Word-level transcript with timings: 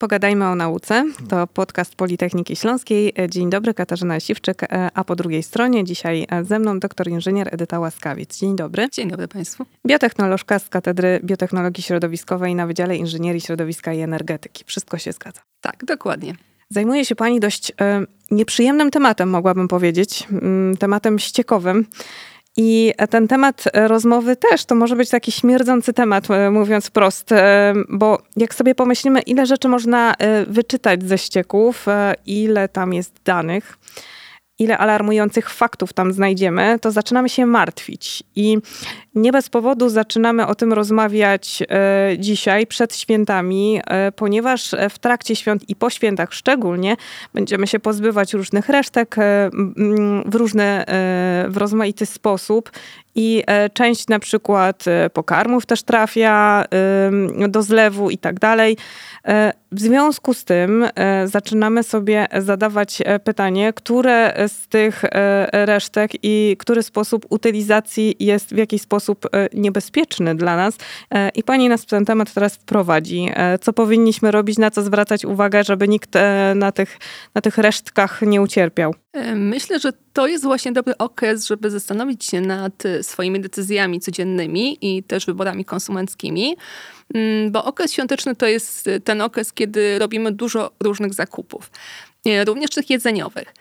Pogadajmy 0.00 0.48
o 0.48 0.54
nauce. 0.54 1.04
To 1.28 1.46
podcast 1.46 1.94
Politechniki 1.94 2.56
Śląskiej. 2.56 3.14
Dzień 3.28 3.50
dobry, 3.50 3.74
Katarzyna 3.74 4.20
Siwczyk, 4.20 4.62
a 4.94 5.04
po 5.04 5.16
drugiej 5.16 5.42
stronie 5.42 5.84
dzisiaj 5.84 6.26
ze 6.42 6.58
mną 6.58 6.78
doktor 6.78 7.08
inżynier 7.08 7.48
Edyta 7.54 7.78
Łaskawiec. 7.78 8.38
Dzień 8.38 8.56
dobry. 8.56 8.88
Dzień 8.92 9.10
dobry 9.10 9.28
Państwu. 9.28 9.66
Biotechnolożka 9.86 10.58
z 10.58 10.68
Katedry 10.68 11.20
Biotechnologii 11.24 11.82
Środowiskowej 11.82 12.54
na 12.54 12.66
Wydziale 12.66 12.96
Inżynierii 12.96 13.40
Środowiska 13.40 13.92
i 13.92 14.00
Energetyki. 14.00 14.64
Wszystko 14.66 14.98
się 14.98 15.12
zgadza. 15.12 15.40
Tak, 15.60 15.84
dokładnie. 15.84 16.34
Zajmuje 16.70 17.04
się 17.04 17.14
Pani 17.14 17.40
dość 17.40 17.72
e, 17.80 18.04
nieprzyjemnym 18.30 18.90
tematem, 18.90 19.30
mogłabym 19.30 19.68
powiedzieć, 19.68 20.26
m, 20.32 20.76
tematem 20.78 21.18
ściekowym. 21.18 21.86
I 22.62 22.92
ten 23.10 23.28
temat 23.28 23.64
rozmowy 23.74 24.36
też 24.36 24.64
to 24.64 24.74
może 24.74 24.96
być 24.96 25.10
taki 25.10 25.32
śmierdzący 25.32 25.92
temat, 25.92 26.30
e, 26.30 26.50
mówiąc 26.50 26.86
wprost, 26.86 27.32
e, 27.32 27.74
bo 27.88 28.18
jak 28.36 28.54
sobie 28.54 28.74
pomyślimy, 28.74 29.20
ile 29.20 29.46
rzeczy 29.46 29.68
można 29.68 30.14
e, 30.18 30.46
wyczytać 30.46 31.04
ze 31.04 31.18
ścieków, 31.18 31.86
ile 32.26 32.68
tam 32.68 32.92
jest 32.92 33.20
danych, 33.24 33.78
ile 34.60 34.78
alarmujących 34.78 35.50
faktów 35.50 35.92
tam 35.92 36.12
znajdziemy, 36.12 36.78
to 36.80 36.90
zaczynamy 36.90 37.28
się 37.28 37.46
martwić. 37.46 38.22
I 38.36 38.58
nie 39.14 39.32
bez 39.32 39.48
powodu 39.48 39.88
zaczynamy 39.88 40.46
o 40.46 40.54
tym 40.54 40.72
rozmawiać 40.72 41.62
e, 41.70 42.18
dzisiaj, 42.18 42.66
przed 42.66 42.96
świętami, 42.96 43.80
e, 43.86 44.12
ponieważ 44.12 44.74
w 44.90 44.98
trakcie 44.98 45.36
świąt 45.36 45.68
i 45.68 45.76
po 45.76 45.90
świętach 45.90 46.34
szczególnie 46.34 46.96
będziemy 47.34 47.66
się 47.66 47.80
pozbywać 47.80 48.34
różnych 48.34 48.68
resztek 48.68 49.18
e, 49.18 49.50
w 50.26 50.34
różny, 50.34 50.84
w 51.48 51.56
rozmaity 51.56 52.06
sposób. 52.06 52.70
I 53.14 53.44
część 53.72 54.08
na 54.08 54.18
przykład 54.18 54.84
pokarmów 55.12 55.66
też 55.66 55.82
trafia 55.82 56.64
do 57.48 57.62
zlewu 57.62 58.10
i 58.10 58.18
tak 58.18 58.38
dalej. 58.38 58.76
W 59.72 59.80
związku 59.80 60.34
z 60.34 60.44
tym 60.44 60.86
zaczynamy 61.24 61.82
sobie 61.82 62.26
zadawać 62.38 63.02
pytanie, 63.24 63.72
które 63.72 64.48
z 64.48 64.68
tych 64.68 65.04
resztek 65.52 66.10
i 66.22 66.56
który 66.58 66.82
sposób 66.82 67.26
utylizacji 67.28 68.16
jest 68.20 68.54
w 68.54 68.56
jakiś 68.56 68.82
sposób 68.82 69.26
e, 69.26 69.48
niebezpieczny 69.54 70.34
dla 70.34 70.56
nas. 70.56 70.74
E, 71.14 71.28
I 71.28 71.42
pani 71.42 71.68
nas 71.68 71.82
w 71.82 71.86
ten 71.86 72.04
temat 72.04 72.32
teraz 72.34 72.54
wprowadzi. 72.54 73.28
E, 73.34 73.58
co 73.58 73.72
powinniśmy 73.72 74.30
robić, 74.30 74.58
na 74.58 74.70
co 74.70 74.82
zwracać 74.82 75.24
uwagę, 75.24 75.64
żeby 75.64 75.88
nikt 75.88 76.10
na 76.54 76.72
tych, 76.72 76.98
na 77.34 77.40
tych 77.40 77.58
resztkach 77.58 78.22
nie 78.22 78.42
ucierpiał? 78.42 78.94
Myślę, 79.34 79.78
że 79.78 79.92
to 80.12 80.26
jest 80.26 80.44
właśnie 80.44 80.72
dobry 80.72 80.98
okres, 80.98 81.46
żeby 81.46 81.70
zastanowić 81.70 82.24
się 82.24 82.40
nad 82.40 82.82
swoimi 83.02 83.40
decyzjami 83.40 84.00
codziennymi 84.00 84.78
i 84.80 85.02
też 85.02 85.26
wyborami 85.26 85.64
konsumenckimi, 85.64 86.56
mm, 87.14 87.52
bo 87.52 87.64
okres 87.64 87.92
świąteczny 87.92 88.36
to 88.36 88.46
jest 88.46 88.90
ten 89.04 89.20
okres, 89.20 89.52
kiedy 89.52 89.98
robimy 89.98 90.32
dużo 90.32 90.70
różnych 90.80 91.14
zakupów, 91.14 91.70
również 92.46 92.70
tych 92.70 92.90
jedzeniowych. 92.90 93.54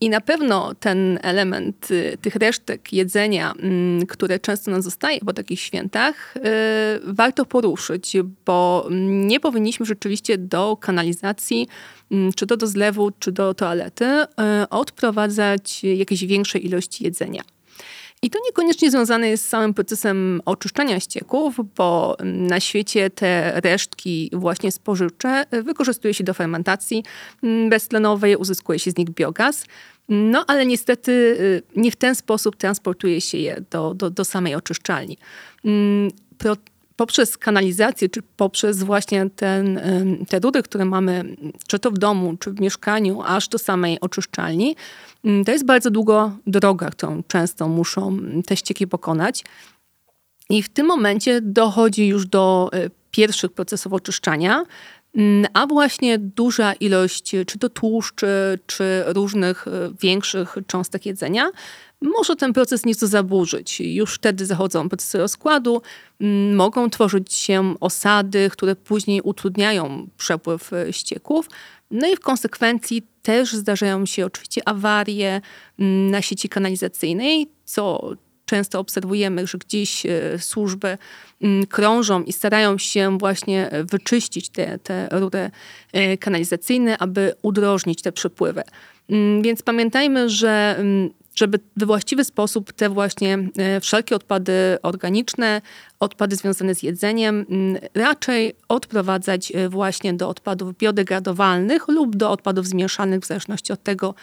I 0.00 0.10
na 0.10 0.20
pewno 0.20 0.74
ten 0.74 1.18
element 1.22 1.90
y, 1.90 2.18
tych 2.20 2.36
resztek 2.36 2.92
jedzenia, 2.92 3.52
mm, 3.52 4.06
które 4.06 4.38
często 4.38 4.70
nam 4.70 4.82
zostaje 4.82 5.20
po 5.20 5.32
takich 5.32 5.60
świętach, 5.60 6.36
y, 6.36 6.40
warto 7.04 7.46
poruszyć, 7.46 8.16
bo 8.46 8.88
nie 9.00 9.40
powinniśmy 9.40 9.86
rzeczywiście 9.86 10.38
do 10.38 10.76
kanalizacji, 10.76 11.68
mm, 12.10 12.32
czy 12.32 12.46
to 12.46 12.56
do 12.56 12.66
zlewu, 12.66 13.10
czy 13.18 13.32
do 13.32 13.54
toalety, 13.54 14.04
y, 14.04 14.26
odprowadzać 14.70 15.84
jakiejś 15.84 16.24
większej 16.24 16.66
ilości 16.66 17.04
jedzenia. 17.04 17.42
I 18.22 18.30
to 18.30 18.38
niekoniecznie 18.46 18.90
związane 18.90 19.28
jest 19.28 19.44
z 19.44 19.48
samym 19.48 19.74
procesem 19.74 20.40
oczyszczania 20.44 21.00
ścieków, 21.00 21.56
bo 21.76 22.16
na 22.24 22.60
świecie 22.60 23.10
te 23.10 23.60
resztki 23.60 24.30
właśnie 24.32 24.72
spożywcze 24.72 25.44
wykorzystuje 25.50 26.14
się 26.14 26.24
do 26.24 26.34
fermentacji 26.34 27.04
beztlenowej, 27.68 28.36
uzyskuje 28.36 28.78
się 28.78 28.90
z 28.90 28.96
nich 28.96 29.10
biogaz. 29.10 29.64
No 30.08 30.44
ale 30.46 30.66
niestety 30.66 31.12
y, 31.12 31.62
nie 31.76 31.90
w 31.90 31.96
ten 31.96 32.14
sposób 32.14 32.56
transportuje 32.56 33.20
się 33.20 33.38
je 33.38 33.62
do, 33.70 33.94
do, 33.94 34.10
do 34.10 34.24
samej 34.24 34.54
oczyszczalni. 34.54 35.18
Mm, 35.64 36.10
pro, 36.38 36.56
poprzez 37.00 37.38
kanalizację, 37.38 38.08
czy 38.08 38.22
poprzez 38.36 38.82
właśnie 38.82 39.30
ten, 39.36 39.80
te 40.28 40.40
rury, 40.40 40.62
które 40.62 40.84
mamy, 40.84 41.36
czy 41.66 41.78
to 41.78 41.90
w 41.90 41.98
domu, 41.98 42.36
czy 42.36 42.50
w 42.50 42.60
mieszkaniu, 42.60 43.22
aż 43.22 43.48
do 43.48 43.58
samej 43.58 44.00
oczyszczalni, 44.00 44.76
mm, 45.24 45.44
to 45.44 45.52
jest 45.52 45.64
bardzo 45.64 45.90
długo 45.90 46.32
droga, 46.46 46.90
którą 46.90 47.22
często 47.28 47.68
muszą 47.68 48.18
te 48.46 48.56
ścieki 48.56 48.86
pokonać. 48.86 49.44
I 50.50 50.62
w 50.62 50.68
tym 50.68 50.86
momencie 50.86 51.40
dochodzi 51.40 52.06
już 52.06 52.26
do 52.26 52.70
e, 52.72 52.90
pierwszych 53.10 53.52
procesów 53.52 53.92
oczyszczania, 53.92 54.64
mm, 55.14 55.46
a 55.54 55.66
właśnie 55.66 56.18
duża 56.18 56.72
ilość 56.72 57.34
czy 57.46 57.58
to 57.58 57.68
tłuszczy, 57.68 58.58
czy 58.66 59.04
różnych 59.06 59.68
e, 59.68 59.70
większych 60.00 60.56
cząstek 60.66 61.06
jedzenia 61.06 61.50
może 62.02 62.36
ten 62.36 62.52
proces 62.52 62.86
nieco 62.86 63.06
zaburzyć. 63.06 63.80
Już 63.80 64.14
wtedy 64.14 64.46
zachodzą 64.46 64.88
procesy 64.88 65.18
rozkładu, 65.18 65.82
mm, 66.20 66.56
mogą 66.56 66.90
tworzyć 66.90 67.34
się 67.34 67.74
osady, 67.80 68.50
które 68.50 68.76
później 68.76 69.20
utrudniają 69.20 70.08
przepływ 70.16 70.72
e, 70.72 70.92
ścieków. 70.92 71.48
No 71.90 72.08
i 72.08 72.16
w 72.16 72.20
konsekwencji 72.20 73.02
też 73.22 73.52
zdarzają 73.52 74.06
się 74.06 74.26
oczywiście 74.26 74.68
awarie 74.68 75.40
mm, 75.78 76.10
na 76.10 76.22
sieci 76.22 76.48
kanalizacyjnej, 76.48 77.48
co 77.64 78.12
często 78.44 78.80
obserwujemy, 78.80 79.46
że 79.46 79.58
gdzieś 79.58 80.06
e, 80.06 80.38
służby 80.38 80.98
mm, 81.42 81.66
krążą 81.66 82.22
i 82.22 82.32
starają 82.32 82.78
się 82.78 83.18
właśnie 83.18 83.70
wyczyścić 83.84 84.48
te, 84.48 84.78
te 84.78 85.08
rury 85.12 85.50
e, 85.92 86.16
kanalizacyjne, 86.16 86.98
aby 86.98 87.32
udrożnić 87.42 88.02
te 88.02 88.12
przepływy. 88.12 88.62
Więc 89.42 89.62
pamiętajmy, 89.62 90.30
że 90.30 90.84
żeby 91.40 91.58
we 91.76 91.86
właściwy 91.86 92.24
sposób 92.24 92.72
te 92.72 92.88
właśnie 92.88 93.38
e, 93.56 93.80
wszelkie 93.80 94.16
odpady 94.16 94.52
organiczne, 94.82 95.62
odpady 96.00 96.36
związane 96.36 96.74
z 96.74 96.82
jedzeniem, 96.82 97.46
raczej 97.94 98.54
odprowadzać 98.68 99.52
e, 99.52 99.68
właśnie 99.68 100.14
do 100.14 100.28
odpadów 100.28 100.76
biodegradowalnych 100.76 101.88
lub 101.88 102.16
do 102.16 102.30
odpadów 102.30 102.66
zmieszanych, 102.66 103.20
w 103.20 103.26
zależności 103.26 103.72
od 103.72 103.82
tego, 103.82 104.14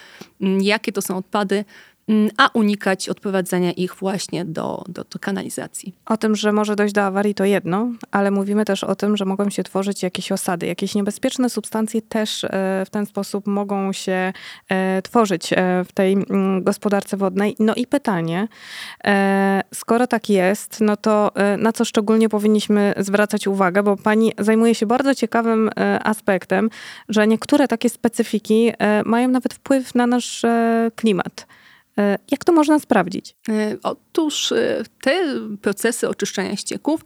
jakie 0.61 0.91
to 0.91 1.01
są 1.01 1.17
odpady, 1.17 1.57
Mm, 1.57 1.96
a 2.37 2.49
unikać 2.53 3.09
odprowadzania 3.09 3.71
ich 3.71 3.95
właśnie 3.95 4.45
do, 4.45 4.83
do, 4.87 5.03
do, 5.03 5.19
kanalizacji. 5.19 5.95
O 6.05 6.17
tym, 6.17 6.35
że 6.35 6.51
może 6.51 6.75
dojść 6.75 6.93
do 6.93 7.03
awarii 7.03 7.35
to 7.35 7.45
jedno, 7.45 7.89
ale 8.11 8.31
mówimy 8.31 8.65
też 8.65 8.83
o 8.83 8.95
tym, 8.95 9.17
że 9.17 9.25
mogą 9.25 9.49
się 9.49 9.63
tworzyć 9.63 10.03
jakieś 10.03 10.31
osady. 10.31 10.65
Jakieś 10.65 10.95
niebezpieczne 10.95 11.49
substancje 11.49 12.01
też 12.01 12.43
e, 12.43 12.49
w 12.85 12.89
ten 12.89 13.05
sposób 13.05 13.47
mogą 13.47 13.93
się 13.93 14.33
e, 14.69 15.01
tworzyć 15.01 15.53
e, 15.53 15.57
w 15.83 15.91
tej 15.91 16.13
mm, 16.13 16.63
gospodarce 16.63 17.17
wodnej. 17.17 17.55
No 17.59 17.75
i 17.75 17.87
pytanie, 17.87 18.47
skoro 19.73 20.07
tak 20.07 20.29
jest, 20.29 20.81
no 20.81 20.97
to 20.97 21.31
na 21.57 21.73
co 21.73 21.85
szczególnie 21.85 22.29
powinniśmy 22.29 22.93
zwracać 22.97 23.47
uwagę, 23.47 23.83
bo 23.83 23.97
pani 23.97 24.31
zajmuje 24.39 24.75
się 24.75 24.85
bardzo 24.85 25.15
ciekawym 25.15 25.69
aspektem, 26.03 26.69
że 27.09 27.27
niektóre 27.27 27.67
takie 27.67 27.89
specyfiki 27.89 28.71
mają 29.05 29.27
nawet 29.27 29.53
wpływ 29.53 29.95
na 29.95 30.07
nasz 30.07 30.45
klimat. 30.95 31.47
E, 31.97 32.17
jak 32.31 32.45
to 32.45 32.53
można 32.53 32.79
sprawdzić? 32.79 33.35
E, 33.49 33.77
otóż 33.83 34.51
e, 34.51 34.83
te 35.01 35.23
procesy 35.61 36.09
oczyszczania 36.09 36.55
ścieków 36.55 37.01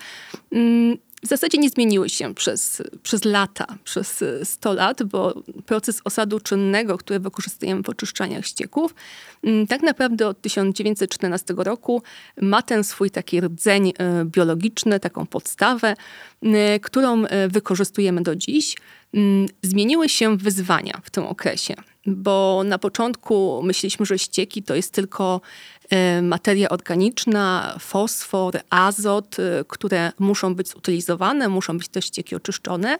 mm, 0.52 0.98
w 1.24 1.28
zasadzie 1.28 1.58
nie 1.58 1.70
zmieniły 1.70 2.10
się 2.10 2.34
przez, 2.36 2.82
przez 3.04 3.26
lata, 3.26 3.66
przez 3.84 4.24
100 4.44 4.74
lat, 4.74 5.04
bo 5.04 5.44
proces 5.66 6.02
osadu 6.04 6.40
czynnego, 6.40 6.98
który 6.98 7.20
wykorzystujemy 7.20 7.84
w 7.84 7.90
oczyszczaniach 7.90 8.46
ścieków, 8.46 8.96
mm, 9.44 9.68
tak 9.68 9.82
naprawdę 9.82 10.28
od 10.28 10.42
1914 10.42 11.54
roku 11.58 12.04
ma 12.42 12.62
ten 12.62 12.84
swój 12.84 13.12
taki 13.12 13.42
rdzeń 13.42 13.94
biologiczny, 14.26 15.00
taką 15.00 15.26
podstawę, 15.26 15.96
którą 16.82 17.24
wykorzystujemy 17.50 18.22
do 18.22 18.36
dziś. 18.36 18.76
Mm, 19.14 19.48
zmieniły 19.62 20.10
się 20.10 20.38
wyzwania 20.38 21.02
w 21.04 21.10
tym 21.10 21.24
okresie 21.26 21.76
bo 22.06 22.62
na 22.66 22.78
początku 22.78 23.62
myśleliśmy, 23.64 24.06
że 24.06 24.20
ścieki 24.20 24.64
to 24.64 24.76
jest 24.76 24.94
tylko 24.94 25.42
e, 25.90 26.22
materia 26.22 26.70
organiczna, 26.70 27.76
fosfor, 27.80 28.60
azot, 28.70 29.40
e, 29.40 29.64
które 29.68 30.12
muszą 30.20 30.56
być 30.56 30.70
zutylizowane, 30.70 31.50
muszą 31.50 31.78
być 31.78 31.88
te 31.88 32.02
ścieki 32.02 32.36
oczyszczone. 32.36 32.98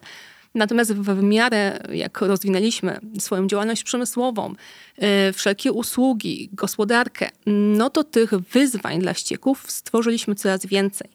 Natomiast 0.56 0.94
w 0.94 1.24
miarę, 1.24 1.80
jak 1.94 2.22
rozwinęliśmy 2.22 3.00
swoją 3.20 3.48
działalność 3.48 3.84
przemysłową, 3.84 4.54
e, 4.98 5.34
wszelkie 5.34 5.72
usługi, 5.72 6.50
gospodarkę, 6.54 7.30
no 7.46 7.90
to 7.90 8.04
tych 8.04 8.34
wyzwań 8.34 9.00
dla 9.00 9.14
ścieków 9.14 9.64
stworzyliśmy 9.68 10.36
coraz 10.36 10.66
więcej. 10.66 11.10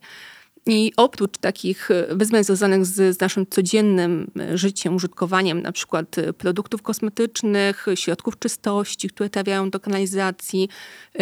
I 0.67 0.93
oprócz 0.97 1.39
takich 1.39 1.91
e, 1.91 2.07
wyzwań 2.17 2.45
związanych 2.45 2.87
z, 2.87 3.17
z, 3.17 3.21
naszym 3.21 3.47
codziennym 3.47 4.31
e, 4.41 4.59
życiem, 4.59 4.95
użytkowaniem 4.95 5.63
na 5.63 5.73
przykład 5.73 6.19
e, 6.19 6.33
produktów 6.33 6.83
kosmetycznych, 6.83 7.87
środków 7.95 8.39
czystości, 8.39 9.09
które 9.09 9.31
trafiają 9.31 9.71
do 9.71 9.81
kanalizacji, 9.81 10.69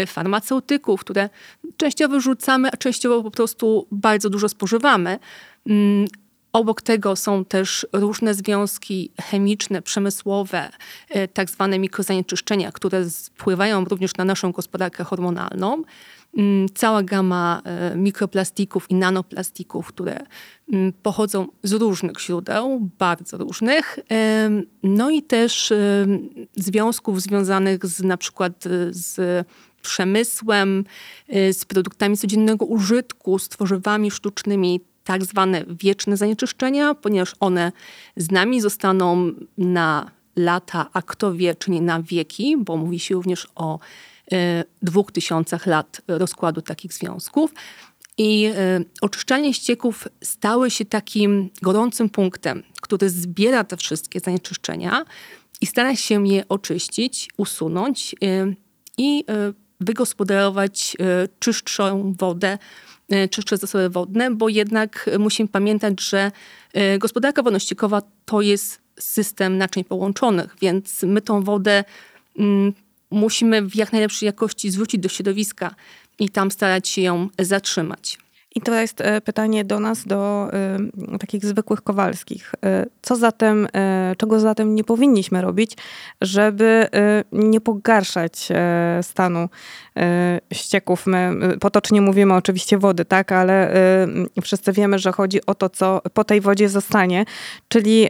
farmaceutyków, 0.07 1.01
które 1.01 1.29
częściowo 1.77 2.21
rzucamy, 2.21 2.69
a 2.73 2.77
częściowo 2.77 3.23
po 3.23 3.31
prostu 3.31 3.87
bardzo 3.91 4.31
dużo 4.31 4.49
spożywamy, 4.49 5.19
mm, 5.67 6.07
Obok 6.55 6.83
tego 6.83 7.17
są 7.17 7.45
też 7.45 7.87
różne 7.93 8.35
związki 8.35 9.11
chemiczne, 9.21 9.83
przemysłowe, 9.83 10.71
tak 11.33 11.51
zwane 11.51 11.79
mikrozanieczyszczenia, 11.79 12.73
które 12.73 13.05
wpływają 13.11 13.85
również 13.85 14.17
na 14.17 14.25
naszą 14.25 14.53
gospodarkę 14.53 15.05
hormonalną. 15.05 15.83
Mm, 16.37 16.67
cała 16.75 17.03
gama 17.03 17.63
e, 17.65 17.97
mikroplastików 17.97 18.91
i 18.91 18.95
nanoplastików, 18.95 19.87
które 19.87 20.21
mm, 20.73 20.93
pochodzą 21.03 21.47
z 21.63 21.73
różnych 21.73 22.21
źródeł, 22.21 22.91
bardzo 22.99 23.39
różnych. 23.39 23.99
No 24.83 25.11
i 25.11 25.23
też 25.23 25.73
związków 26.57 27.23
związanych 27.23 27.87
z 27.87 28.03
na 28.03 28.17
przykład 28.17 28.67
e, 28.67 28.71
z 28.91 29.47
przemysłem, 29.83 30.85
e, 31.29 31.53
z 31.53 31.65
produktami 31.65 32.17
codziennego 32.17 32.65
użytku, 32.65 33.39
z 33.39 33.49
tworzywami 33.49 34.11
sztucznymi, 34.11 34.81
tak 35.05 35.25
zwane 35.25 35.65
wieczne 35.69 36.17
zanieczyszczenia, 36.17 36.95
ponieważ 36.95 37.35
one 37.41 37.73
z 38.17 38.31
nami 38.31 38.61
zostaną 38.61 39.31
na 39.59 40.11
lata, 40.37 40.87
a 40.93 41.03
kto 41.03 41.35
wie, 41.35 41.55
czy 41.55 41.71
nie 41.71 41.83
na 41.83 42.03
wieki, 42.03 42.57
bo 42.57 42.77
mówi 42.77 42.99
się 42.99 43.15
również 43.15 43.49
o 43.55 43.79
E, 44.33 44.65
dwóch 44.83 45.13
tysiącach 45.13 45.67
lat 45.67 46.01
rozkładu 46.09 46.63
takich 46.63 46.93
związków. 46.93 47.55
I 48.19 48.45
e, 48.57 48.81
oczyszczalnie 49.01 49.55
ścieków 49.55 50.09
stały 50.23 50.71
się 50.71 50.85
takim 50.85 51.51
gorącym 51.63 52.11
punktem, 52.11 52.63
który 52.81 53.11
zbiera 53.11 53.65
te 53.65 53.77
wszystkie 53.77 54.21
zanieczyszczenia 54.21 55.05
i 55.61 55.67
stara 55.67 55.97
się 55.97 56.29
je 56.29 56.49
oczyścić, 56.49 57.29
usunąć 57.37 58.15
e, 58.23 58.55
i 58.99 59.25
wygospodarować 59.81 60.97
czystszą 61.39 62.15
wodę, 62.19 62.59
czystsze 63.31 63.57
zasoby 63.57 63.89
wodne, 63.89 64.31
bo 64.31 64.49
jednak 64.49 65.11
musimy 65.19 65.49
pamiętać, 65.49 66.01
że 66.01 66.31
gospodarka 66.99 67.43
wodno-ściekowa 67.43 68.03
to 68.25 68.41
jest 68.41 68.81
system 68.99 69.59
naczyń 69.59 69.85
połączonych, 69.85 70.57
więc 70.61 71.03
my 71.03 71.21
tą 71.21 71.43
wodę 71.43 71.85
mm, 72.39 72.73
musimy 73.11 73.63
w 73.63 73.77
jak 73.77 73.93
najlepszej 73.93 74.27
jakości 74.27 74.71
zwrócić 74.71 75.01
do 75.01 75.09
środowiska 75.09 75.75
i 76.19 76.29
tam 76.29 76.51
starać 76.51 76.89
się 76.89 77.03
ją 77.03 77.29
zatrzymać. 77.39 78.19
I 78.55 78.61
to 78.61 78.75
jest 78.75 79.01
e, 79.01 79.21
pytanie 79.21 79.65
do 79.65 79.81
nas, 79.81 80.07
do 80.07 80.51
y, 81.15 81.19
takich 81.19 81.45
zwykłych 81.45 81.83
kowalskich. 81.83 82.55
Y, 82.55 82.91
co 83.03 83.17
zatem, 83.17 83.69
czego 84.17 84.41
zatem 84.41 84.75
nie 84.75 84.85
powinniśmy 84.85 85.43
robić, 85.43 85.77
żeby 86.21 86.87
nie 87.33 87.61
pogarszać 87.61 88.49
stanu 89.03 89.49
ścieków? 90.53 91.07
My 91.07 91.37
potocznie 91.61 92.01
mówimy 92.01 92.35
oczywiście 92.35 92.79
wody, 92.79 93.05
tak, 93.05 93.33
ale 93.33 93.75
wszyscy 94.43 94.73
wiemy, 94.73 94.99
że 94.99 95.13
chodzi 95.13 95.47
o 95.47 95.55
to, 95.55 95.69
co 95.69 96.01
po 96.15 96.25
tej 96.25 96.41
wodzie 96.41 96.69
zostanie, 96.69 97.25
czyli 97.69 98.09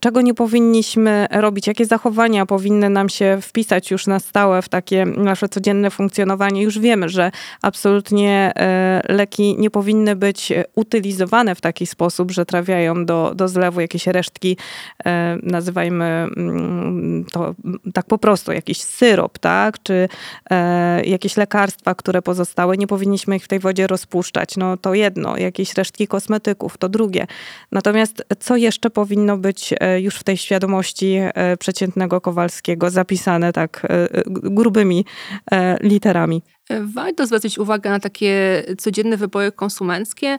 czego 0.00 0.20
nie 0.20 0.34
powinniśmy 0.34 1.26
robić, 1.30 1.66
jakie 1.66 1.86
zachowania 1.86 2.46
powinny 2.46 2.90
nam 2.90 3.08
się 3.08 3.38
wpisać 3.42 3.90
już 3.90 4.06
na 4.06 4.20
stałe 4.20 4.62
w 4.62 4.68
takie 4.68 5.06
nasze 5.06 5.48
codzienne 5.48 5.90
funkcjonowanie. 5.90 6.62
Już 6.62 6.78
wiemy, 6.78 7.08
że 7.08 7.30
absolutnie 7.62 8.52
leki 9.08 9.56
nie 9.58 9.70
powinny 9.70 10.16
być 10.16 10.52
utylizowane 10.74 11.54
w 11.54 11.60
taki 11.60 11.86
sposób, 11.86 12.30
że 12.30 12.46
trafiają 12.46 13.04
do, 13.06 13.32
do 13.34 13.48
zlewu 13.48 13.80
jakieś 13.80 14.06
resztki, 14.06 14.56
e, 15.04 15.38
nazywajmy 15.42 16.04
mm, 16.04 17.24
to 17.32 17.54
tak 17.94 18.06
po 18.06 18.18
prostu, 18.18 18.52
jakiś 18.52 18.80
syrop, 18.80 19.38
tak, 19.38 19.82
czy 19.82 20.08
e, 20.50 21.02
jakieś 21.24 21.36
lekarstwa, 21.36 21.94
które 21.94 22.22
pozostały, 22.22 22.78
nie 22.78 22.86
powinniśmy 22.86 23.36
ich 23.36 23.44
w 23.44 23.48
tej 23.48 23.58
wodzie 23.58 23.86
rozpuszczać. 23.86 24.56
No 24.56 24.76
to 24.76 24.94
jedno, 24.94 25.36
jakieś 25.36 25.74
resztki 25.74 26.06
kosmetyków, 26.06 26.78
to 26.78 26.88
drugie. 26.88 27.26
Natomiast 27.72 28.22
co 28.38 28.56
jeszcze 28.56 28.90
powinno 28.90 29.36
być 29.36 29.74
e, 29.80 30.00
już 30.00 30.16
w 30.16 30.24
tej 30.24 30.36
świadomości 30.36 31.18
przeciętnego 31.58 32.20
Kowalskiego 32.20 32.90
zapisane 32.90 33.52
tak 33.52 33.86
grubymi 34.26 35.04
literami? 35.80 36.42
Warto 36.70 37.26
zwracać 37.26 37.58
uwagę 37.58 37.90
na 37.90 38.00
takie 38.00 38.62
codzienne 38.78 39.16
wybory 39.16 39.52
konsumenckie, 39.52 40.38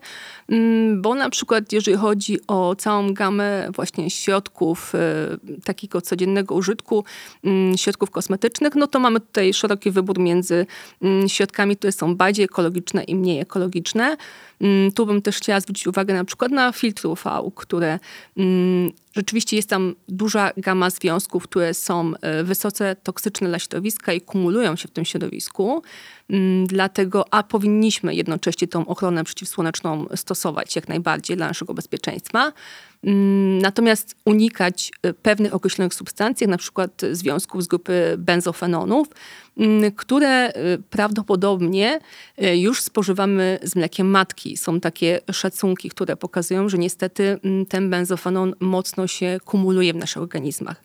mm, 0.49 1.01
bo 1.01 1.15
na 1.15 1.29
przykład 1.29 1.73
jeżeli 1.73 1.97
chodzi 1.97 2.39
o 2.47 2.75
całą 2.75 3.13
gamę 3.13 3.69
właśnie 3.75 4.09
środków 4.09 4.95
e, 4.95 4.99
takiego 5.63 6.01
codziennego 6.01 6.55
użytku, 6.55 7.05
mm, 7.43 7.77
środków 7.77 8.11
kosmetycznych, 8.11 8.75
no 8.75 8.87
to 8.87 8.99
mamy 8.99 9.19
tutaj 9.19 9.53
szeroki 9.53 9.91
wybór 9.91 10.19
między 10.19 10.65
mm, 11.01 11.29
środkami, 11.29 11.77
które 11.77 11.91
są 11.91 12.15
bardziej 12.15 12.45
ekologiczne 12.45 13.03
i 13.03 13.15
mniej 13.15 13.39
ekologiczne. 13.39 14.17
Tu 14.95 15.05
bym 15.05 15.21
też 15.21 15.37
chciała 15.37 15.59
zwrócić 15.59 15.87
uwagę 15.87 16.13
na 16.13 16.25
przykład 16.25 16.51
na 16.51 16.71
filtry 16.71 17.09
UV, 17.09 17.51
które 17.55 17.99
rzeczywiście 19.15 19.55
jest 19.55 19.69
tam 19.69 19.95
duża 20.09 20.51
gama 20.57 20.89
związków, 20.89 21.43
które 21.43 21.73
są 21.73 22.11
e, 22.21 22.43
wysoce 22.43 22.95
toksyczne 23.03 23.47
dla 23.47 23.59
środowiska 23.59 24.13
i 24.13 24.21
kumulują 24.21 24.75
się 24.75 24.87
w 24.87 24.91
tym 24.91 25.05
środowisku. 25.05 25.83
Mm, 26.29 26.67
dlatego, 26.67 27.25
a 27.33 27.43
powinniśmy 27.43 28.15
jednocześnie 28.15 28.67
tą 28.67 28.87
ochronę 28.87 29.23
przeciwsłoneczną 29.23 30.05
stosować 30.15 30.75
jak 30.75 30.87
najbardziej 30.87 31.37
dla 31.37 31.47
naszego 31.47 31.73
bezpieczeństwa. 31.73 32.53
Mm, 33.05 33.57
natomiast 33.57 34.15
unikać 34.25 34.91
e, 35.01 35.13
pewnych 35.13 35.53
określonych 35.53 35.93
substancji, 35.93 36.47
na 36.47 36.57
przykład 36.57 37.01
związków 37.11 37.63
z 37.63 37.67
grupy 37.67 38.15
benzofenonów, 38.17 39.07
mm, 39.57 39.91
które 39.91 40.27
e, 40.27 40.53
prawdopodobnie 40.89 41.99
już 42.55 42.81
spożywamy 42.81 43.59
z 43.63 43.75
mlekiem 43.75 44.07
matki. 44.07 44.57
Są 44.57 44.79
takie 44.79 45.19
szacunki, 45.31 45.89
które 45.89 46.15
pokazują, 46.15 46.69
że 46.69 46.77
niestety 46.77 47.39
ten 47.69 47.89
benzofenon 47.89 48.53
mocno 48.59 49.07
się 49.07 49.37
kumuluje 49.45 49.93
w 49.93 49.95
naszych 49.95 50.21
organizmach. 50.21 50.83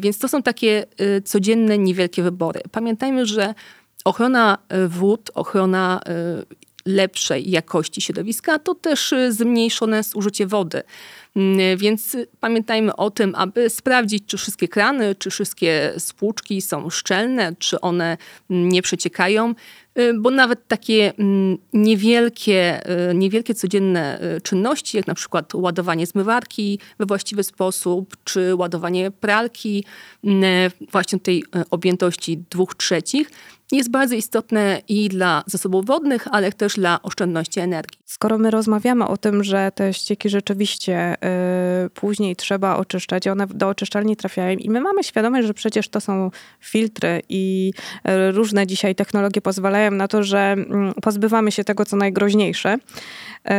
Więc 0.00 0.18
to 0.18 0.28
są 0.28 0.42
takie 0.42 0.86
codzienne, 1.24 1.78
niewielkie 1.78 2.22
wybory. 2.22 2.60
Pamiętajmy, 2.72 3.26
że 3.26 3.54
ochrona 4.04 4.58
wód, 4.88 5.30
ochrona 5.34 6.00
lepszej 6.86 7.50
jakości 7.50 8.00
środowiska, 8.00 8.58
to 8.58 8.74
też 8.74 9.14
zmniejszone 9.28 10.02
zużycie 10.02 10.46
wody. 10.46 10.82
Mm, 11.36 11.78
więc 11.78 12.16
pamiętajmy 12.40 12.96
o 12.96 13.10
tym, 13.10 13.34
aby 13.34 13.70
sprawdzić, 13.70 14.24
czy 14.26 14.36
wszystkie 14.36 14.68
krany, 14.68 15.14
czy 15.14 15.30
wszystkie 15.30 15.92
spłuczki 15.98 16.62
są 16.62 16.90
szczelne, 16.90 17.56
czy 17.58 17.80
one 17.80 18.16
nie 18.50 18.82
przeciekają. 18.82 19.54
Y, 19.98 20.14
bo 20.14 20.30
nawet 20.30 20.68
takie 20.68 21.12
mm, 21.18 21.58
niewielkie, 21.72 22.90
y, 23.10 23.14
niewielkie 23.14 23.54
codzienne 23.54 24.22
y, 24.36 24.40
czynności, 24.40 24.96
jak 24.96 25.06
na 25.06 25.14
przykład 25.14 25.54
ładowanie 25.54 26.06
zmywarki 26.06 26.78
we 26.98 27.06
właściwy 27.06 27.42
sposób, 27.42 28.16
czy 28.24 28.54
ładowanie 28.54 29.10
pralki, 29.10 29.84
mm, 30.24 30.70
właśnie 30.92 31.20
tej 31.20 31.44
objętości 31.70 32.44
dwóch 32.50 32.74
trzecich, 32.74 33.30
jest 33.72 33.90
bardzo 33.90 34.14
istotne 34.14 34.82
i 34.88 35.08
dla 35.08 35.42
zasobów 35.46 35.86
wodnych, 35.86 36.28
ale 36.30 36.52
też 36.52 36.74
dla 36.74 37.02
oszczędności 37.02 37.60
energii. 37.60 38.00
Skoro 38.04 38.38
my 38.38 38.50
rozmawiamy 38.50 39.06
o 39.06 39.16
tym, 39.16 39.44
że 39.44 39.72
te 39.74 39.94
ścieki 39.94 40.28
rzeczywiście 40.28 41.16
y, 41.86 41.90
później 41.90 42.36
trzeba 42.36 42.76
oczyszczać, 42.76 43.28
one 43.28 43.46
do 43.46 43.68
oczyszczalni 43.68 44.16
trafiają 44.16 44.58
i 44.58 44.70
my 44.70 44.80
mamy 44.80 45.04
świadomość, 45.04 45.46
że 45.46 45.54
przecież 45.54 45.88
to 45.88 46.00
są 46.00 46.30
filtry 46.60 47.22
i 47.28 47.72
y, 48.08 48.32
różne 48.32 48.66
dzisiaj 48.66 48.94
technologie 48.94 49.40
pozwalają 49.40 49.90
na 49.90 50.08
to, 50.08 50.22
że 50.22 50.56
y, 50.98 51.00
pozbywamy 51.00 51.52
się 51.52 51.64
tego, 51.64 51.84
co 51.84 51.96
najgroźniejsze 51.96 52.74
y, 52.74 53.50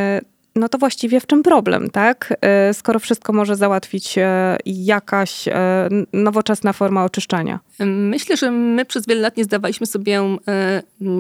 no 0.56 0.70
to 0.70 0.78
właściwie 0.78 1.20
w 1.20 1.28
czym 1.28 1.44
problem, 1.44 1.90
tak? 1.90 2.34
Y, 2.70 2.74
skoro 2.74 3.00
wszystko 3.00 3.34
może 3.34 3.56
załatwić 3.56 4.18
y, 4.18 4.22
jakaś 4.66 5.48
y, 5.48 5.52
nowoczesna 6.14 6.74
forma 6.74 7.04
oczyszczania. 7.06 7.60
Myślę, 7.86 8.38
że 8.38 8.52
my 8.52 8.86
przez 8.86 9.08
wiele 9.08 9.22
lat 9.22 9.38
nie 9.38 9.44
zdawaliśmy 9.44 9.88
sobie 9.88 10.22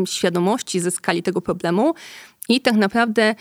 świadomości 0.05 0.79
ze 0.79 0.91
skali 0.91 1.23
tego 1.23 1.41
problemu. 1.41 1.93
I 2.49 2.61
tak 2.61 2.75
naprawdę 2.75 3.35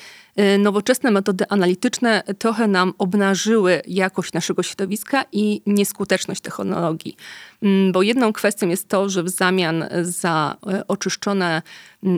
nowoczesne 0.58 1.10
metody 1.10 1.44
analityczne 1.48 2.22
trochę 2.38 2.68
nam 2.68 2.92
obnażyły 2.98 3.82
jakość 3.86 4.32
naszego 4.32 4.62
środowiska 4.62 5.24
i 5.32 5.62
nieskuteczność 5.66 6.40
technologii. 6.40 7.16
Mm, 7.62 7.92
bo 7.92 8.02
jedną 8.02 8.32
kwestią 8.32 8.68
jest 8.68 8.88
to, 8.88 9.08
że 9.08 9.22
w 9.22 9.28
zamian 9.28 9.84
za 10.02 10.56
e, 10.66 10.86
oczyszczone, 10.88 11.62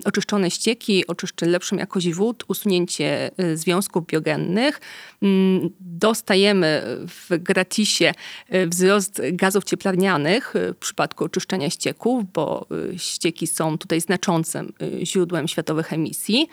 oczyszczone 0.05 0.51
ścieki, 0.51 1.07
oczyszczę 1.07 1.47
lepszą 1.47 1.77
jakość 1.77 2.12
wód, 2.12 2.45
usunięcie 2.49 3.31
e, 3.37 3.57
związków 3.57 4.07
biogennych, 4.07 4.81
mm, 5.23 5.71
dostajemy 5.81 6.83
w 7.09 7.39
gratisie 7.39 8.12
e, 8.49 8.67
wzrost 8.67 9.23
gazów 9.33 9.65
cieplarnianych 9.65 10.55
w 10.55 10.77
przypadku 10.77 11.25
oczyszczania 11.25 11.71
ścieków, 11.71 12.33
bo 12.33 12.67
ścieki 12.97 13.47
są 13.47 13.79
tutaj 13.79 14.01
znaczącym 14.01 14.73
źródłem 15.03 15.49
światowych 15.49 15.93
emisji. 15.93 16.49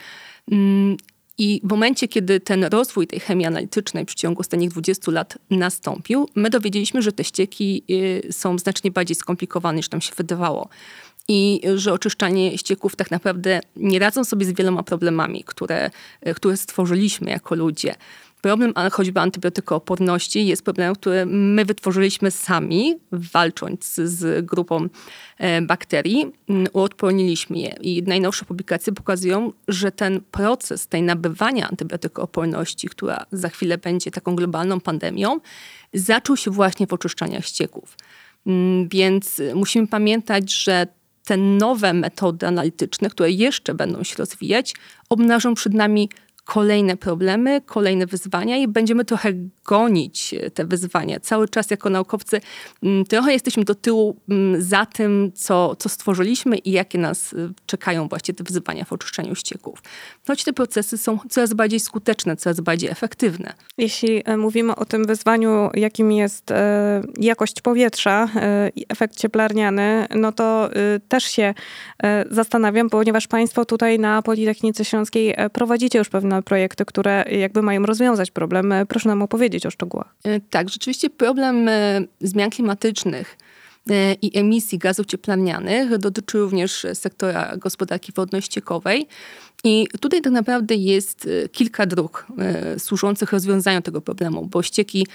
I 1.39 1.62
w 1.63 1.69
momencie, 1.69 2.07
kiedy 2.07 2.39
ten 2.39 2.63
rozwój 2.63 3.07
tej 3.07 3.19
chemii 3.19 3.45
analitycznej 3.45 4.03
w 4.03 4.07
przeciągu 4.07 4.41
ostatnich 4.41 4.69
20 4.69 5.12
lat 5.12 5.38
nastąpił, 5.50 6.29
my 6.36 6.50
dowiedzieliśmy, 6.50 7.01
że 7.01 7.12
te 7.12 7.24
ścieki 7.24 7.83
y, 7.89 8.33
są 8.33 8.57
znacznie 8.57 8.91
bardziej 8.91 9.15
skomplikowane 9.15 9.77
niż 9.77 9.91
nam 9.91 10.01
się 10.01 10.13
wydawało. 10.17 10.69
I 11.31 11.62
że 11.75 11.93
oczyszczanie 11.93 12.57
ścieków 12.57 12.95
tak 12.95 13.12
naprawdę 13.12 13.59
nie 13.75 14.00
radzą 14.00 14.24
sobie 14.24 14.45
z 14.45 14.51
wieloma 14.51 14.83
problemami, 14.83 15.43
które, 15.43 15.91
y, 16.27 16.33
które 16.33 16.57
stworzyliśmy 16.57 17.31
jako 17.31 17.55
ludzie. 17.55 17.95
problem 18.41 18.74
choćby 18.91 19.19
antybiotykooporności 19.19 20.48
jest 20.48 20.63
problemem, 20.63 20.95
który 20.95 21.25
my 21.25 21.65
wytworzyliśmy 21.65 22.31
sami, 22.31 22.95
walcząc 23.12 23.95
z 23.95 24.45
grupą 24.45 24.88
e, 25.38 25.62
bakterii, 25.62 26.31
mm, 26.50 26.67
uodporniliśmy 26.74 27.57
je. 27.57 27.69
I 27.81 28.03
najnowsze 28.03 28.45
publikacje 28.45 28.93
pokazują, 28.93 29.53
że 29.67 29.91
ten 29.91 30.21
proces 30.31 30.88
tej 30.88 31.01
nabywania 31.01 31.69
antybiotykooporności, 31.69 32.89
która 32.89 33.25
za 33.31 33.50
chwilę 33.50 33.77
będzie 33.77 34.12
taką 34.12 34.36
globalną 34.36 34.79
pandemią, 34.79 35.39
zaczął 35.93 36.38
się 36.38 36.51
właśnie 36.51 36.88
w 36.88 36.93
oczyszczaniach 36.93 37.45
ścieków. 37.45 37.98
Mm, 38.48 38.88
więc 38.88 39.41
musimy 39.55 39.88
pamiętać, 39.88 40.53
że 40.53 40.88
te 41.29 41.38
nowe 41.38 41.93
metody 41.93 42.48
analityczne, 42.48 43.09
które 43.09 43.31
jeszcze 43.31 43.74
będą 43.74 44.03
się 44.03 44.15
rozwijać, 44.17 44.75
obnażą 45.09 45.53
przed 45.53 45.74
nami 45.74 46.09
kolejne 46.46 46.98
problemy, 46.98 47.62
kolejne 47.65 48.05
wyzwania 48.05 48.58
i 48.58 48.67
będziemy 48.67 49.05
trochę 49.05 49.34
gonić 49.65 50.34
e, 50.34 50.51
te 50.51 50.65
wyzwania. 50.65 51.19
Cały 51.19 51.48
czas 51.48 51.72
jako 51.72 51.89
naukowcy 51.89 52.41
mm, 52.84 53.05
trochę 53.05 53.34
jesteśmy 53.34 53.63
do 53.63 53.75
tyłu 53.75 54.15
mm, 54.29 54.62
za 54.62 54.86
tym, 54.86 55.31
co, 55.36 55.75
co 55.75 55.89
stworzyliśmy 55.89 56.58
i 56.58 56.72
jakie 56.72 56.98
nas 56.98 57.34
e, 57.34 57.50
czekają 57.65 58.08
właśnie 58.08 58.34
te 58.34 58.43
wyzwania 58.43 58.86
w 58.86 58.93
oczyszczaniu 58.93 59.36
ścieków. 59.36 59.84
Choć 60.27 60.43
te 60.43 60.53
procesy 60.53 60.98
są 60.98 61.19
coraz 61.29 61.53
bardziej 61.53 61.79
skuteczne, 61.79 62.36
coraz 62.36 62.60
bardziej 62.60 62.89
efektywne. 62.89 63.53
Jeśli 63.77 64.22
e, 64.25 64.38
mówimy 64.38 64.75
o 64.75 64.86
tym 64.86 65.05
wyzwaniu, 65.05 65.69
jakim 65.74 66.12
jest 66.12 66.53
jakość 67.19 67.62
powietrza 67.62 68.29
i 68.75 68.86
efekt 68.89 69.15
cieplarniany, 69.15 70.08
no 70.15 70.31
to 70.31 70.69
też 71.08 71.24
się 71.24 71.53
zastanawiam, 72.31 72.89
ponieważ 72.89 73.27
Państwo 73.27 73.65
tutaj 73.65 74.00
na 74.00 74.22
Politechnice 74.22 74.86
Śląskiej 74.86 75.36
prowadzicie 75.53 76.00
już 76.00 76.10
pewne 76.10 76.38
projekty, 76.41 76.86
które 76.86 77.25
jakby 77.31 77.62
mają 77.62 77.86
rozwiązać 77.86 78.31
problem. 78.31 78.74
Proszę 78.88 79.10
nam 79.10 79.22
opowiedzieć 79.22 79.65
o 79.65 79.72
szczegółach. 79.72 80.15
E, 80.24 80.39
tak, 80.39 80.69
rzeczywiście 80.69 81.10
problem 81.10 81.67
e, 81.67 82.01
zmian 82.22 82.50
klimatycznych 82.50 83.38
e, 83.89 84.13
i 84.13 84.38
emisji 84.38 84.77
gazów 84.77 85.05
cieplarnianych 85.05 85.98
dotyczy 85.98 86.38
również 86.38 86.86
sektora 86.93 87.58
gospodarki 87.58 88.12
wodno-ściekowej. 88.12 89.08
I 89.63 89.88
tutaj 90.00 90.22
tak 90.22 90.34
naprawdę 90.34 90.75
jest 90.75 91.29
kilka 91.51 91.86
dróg 91.86 92.27
służących 92.77 93.31
rozwiązaniu 93.31 93.81
tego 93.81 94.01
problemu, 94.01 94.46
bo 94.46 94.63
ścieki 94.63 95.08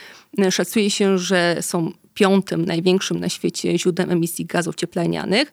szacuje 0.50 0.90
się, 0.90 1.18
że 1.18 1.56
są 1.60 1.92
piątym 2.14 2.64
największym 2.64 3.20
na 3.20 3.28
świecie 3.28 3.78
źródłem 3.78 4.10
emisji 4.10 4.46
gazów 4.46 4.74
cieplarnianych. 4.74 5.52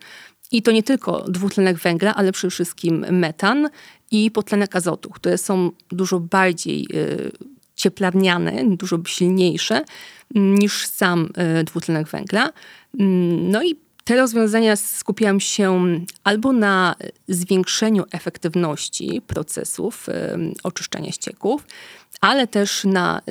I 0.51 0.62
to 0.62 0.72
nie 0.72 0.84
tylko 0.84 1.25
dwutlenek 1.27 1.77
węgla, 1.77 2.15
ale 2.15 2.31
przede 2.31 2.51
wszystkim 2.51 3.05
metan 3.12 3.70
i 4.12 4.31
potlenek 4.31 4.75
azotu, 4.75 5.10
które 5.10 5.38
są 5.38 5.72
dużo 5.89 6.20
bardziej 6.20 6.88
y, 6.93 7.31
cieplarniane, 7.75 8.63
dużo 8.77 9.00
silniejsze 9.05 9.81
niż 10.36 10.88
sam 10.88 11.29
y, 11.60 11.63
dwutlenek 11.63 12.08
węgla. 12.08 12.50
Mm, 13.00 13.51
no 13.51 13.63
i 13.63 13.75
te 14.03 14.15
rozwiązania 14.15 14.75
skupiają 14.75 15.39
się 15.39 16.00
albo 16.24 16.53
na 16.53 16.96
zwiększeniu 17.27 18.03
efektywności 18.12 19.22
procesów 19.27 20.10
y, 20.10 20.13
oczyszczania 20.63 21.12
ścieków, 21.12 21.65
ale 22.22 22.48
też 22.48 22.84
na 22.84 23.22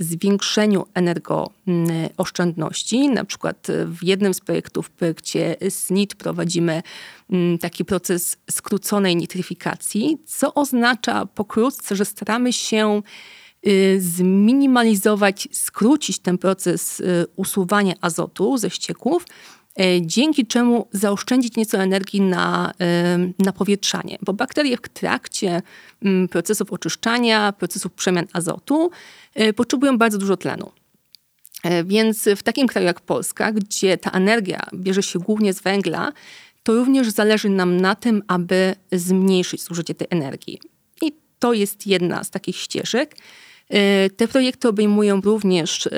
zwiększeniu 0.00 0.86
energooszczędności. 0.94 3.08
Na 3.08 3.24
przykład 3.24 3.66
w 3.86 4.04
jednym 4.04 4.34
z 4.34 4.40
projektów, 4.40 4.86
w 4.86 4.90
projekcie 4.90 5.56
SNIT 5.68 6.14
prowadzimy 6.14 6.82
mm, 7.30 7.58
taki 7.58 7.84
proces 7.84 8.36
skróconej 8.50 9.16
nitryfikacji, 9.16 10.18
co 10.26 10.54
oznacza 10.54 11.26
pokrótce, 11.26 11.96
że 11.96 12.04
staramy 12.04 12.52
się 12.52 13.02
y, 13.66 14.00
zminimalizować, 14.00 15.48
skrócić 15.52 16.18
ten 16.18 16.38
proces 16.38 17.00
y, 17.00 17.26
usuwania 17.36 17.94
azotu 18.00 18.58
ze 18.58 18.70
ścieków, 18.70 19.24
E, 19.24 19.59
dzięki 20.00 20.46
czemu 20.46 20.88
zaoszczędzić 20.92 21.56
nieco 21.56 21.78
energii 21.78 22.20
na, 22.20 22.72
na 23.38 23.52
powietrzanie, 23.52 24.18
bo 24.22 24.32
bakterie 24.32 24.76
w 24.76 24.88
trakcie 24.88 25.62
mm, 26.02 26.28
procesów 26.28 26.72
oczyszczania, 26.72 27.52
procesów 27.52 27.92
przemian 27.92 28.26
azotu 28.32 28.90
e, 29.34 29.52
potrzebują 29.52 29.98
bardzo 29.98 30.18
dużo 30.18 30.36
tlenu. 30.36 30.72
E, 31.62 31.84
więc 31.84 32.28
w 32.36 32.42
takim 32.42 32.66
kraju 32.66 32.86
jak 32.86 33.00
Polska, 33.00 33.52
gdzie 33.52 33.98
ta 33.98 34.10
energia 34.10 34.66
bierze 34.74 35.02
się 35.02 35.18
głównie 35.18 35.52
z 35.52 35.60
węgla, 35.60 36.12
to 36.62 36.74
również 36.74 37.08
zależy 37.08 37.48
nam 37.48 37.80
na 37.80 37.94
tym, 37.94 38.22
aby 38.28 38.74
zmniejszyć 38.92 39.62
zużycie 39.62 39.94
tej 39.94 40.06
energii. 40.10 40.60
I 41.02 41.12
to 41.38 41.52
jest 41.52 41.86
jedna 41.86 42.24
z 42.24 42.30
takich 42.30 42.56
ścieżek. 42.56 43.16
Te 44.16 44.28
projekty 44.28 44.68
obejmują 44.68 45.20
również 45.20 45.88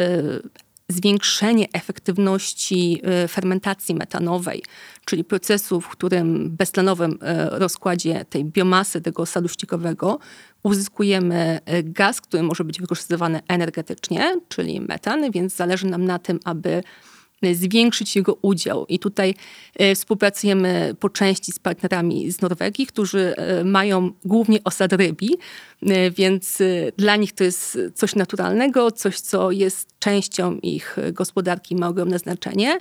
zwiększenie 0.92 1.66
efektywności 1.72 3.02
y, 3.24 3.28
fermentacji 3.28 3.94
metanowej, 3.94 4.62
czyli 5.04 5.24
procesu, 5.24 5.80
w 5.80 5.88
którym 5.88 6.48
w 6.48 6.52
beztlenowym 6.52 7.12
y, 7.12 7.18
rozkładzie 7.58 8.24
tej 8.24 8.44
biomasy, 8.44 9.00
tego 9.00 9.26
sadu 9.26 9.48
ściekowego, 9.48 10.18
uzyskujemy 10.62 11.60
y, 11.72 11.82
gaz, 11.82 12.20
który 12.20 12.42
może 12.42 12.64
być 12.64 12.80
wykorzystywany 12.80 13.40
energetycznie, 13.48 14.40
czyli 14.48 14.80
metan, 14.80 15.30
więc 15.30 15.56
zależy 15.56 15.86
nam 15.86 16.04
na 16.04 16.18
tym, 16.18 16.40
aby 16.44 16.82
zwiększyć 17.52 18.16
jego 18.16 18.38
udział. 18.42 18.86
I 18.86 18.98
tutaj 18.98 19.34
e, 19.76 19.94
współpracujemy 19.94 20.94
po 21.00 21.08
części 21.08 21.52
z 21.52 21.58
partnerami 21.58 22.30
z 22.30 22.40
Norwegii, 22.40 22.86
którzy 22.86 23.36
e, 23.36 23.64
mają 23.64 24.10
głównie 24.24 24.64
osad 24.64 24.92
rybi, 24.92 25.30
e, 25.82 26.10
więc 26.10 26.58
dla 26.96 27.16
nich 27.16 27.32
to 27.32 27.44
jest 27.44 27.78
coś 27.94 28.14
naturalnego, 28.14 28.90
coś, 28.90 29.20
co 29.20 29.50
jest 29.50 29.88
częścią 29.98 30.58
ich 30.62 30.96
gospodarki, 31.12 31.76
ma 31.76 31.88
ogromne 31.88 32.18
znaczenie. 32.18 32.78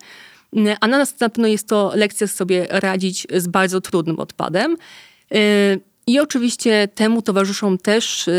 A 0.81 0.87
na 0.87 0.97
nas 0.97 1.19
na 1.19 1.29
pewno 1.29 1.47
jest 1.47 1.67
to 1.67 1.91
lekcja 1.95 2.27
sobie 2.27 2.67
radzić 2.69 3.27
z 3.37 3.47
bardzo 3.47 3.81
trudnym 3.81 4.19
odpadem. 4.19 4.77
I 6.07 6.19
oczywiście 6.19 6.87
temu 6.95 7.21
towarzyszą 7.21 7.77
też 7.77 8.29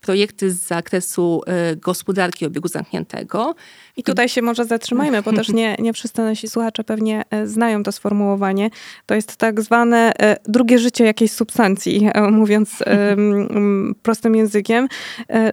projekty 0.00 0.50
z 0.50 0.62
zakresu 0.62 1.42
gospodarki 1.76 2.46
obiegu 2.46 2.68
zamkniętego. 2.68 3.54
I 3.96 4.02
tutaj 4.02 4.28
się 4.28 4.42
może 4.42 4.64
zatrzymajmy, 4.64 5.22
bo 5.22 5.32
też 5.32 5.48
nie, 5.58 5.76
nie 5.78 5.92
wszyscy 5.92 6.22
nasi 6.22 6.48
słuchacze 6.48 6.84
pewnie 6.84 7.22
e, 7.30 7.46
znają 7.46 7.82
to 7.82 7.92
sformułowanie. 7.92 8.70
To 9.06 9.14
jest 9.14 9.36
tak 9.36 9.60
zwane 9.60 10.12
e, 10.20 10.36
drugie 10.44 10.78
życie 10.78 11.04
jakiejś 11.04 11.32
substancji, 11.32 12.08
e, 12.14 12.30
mówiąc 12.30 12.70
prostym 14.02 14.36
językiem. 14.36 14.88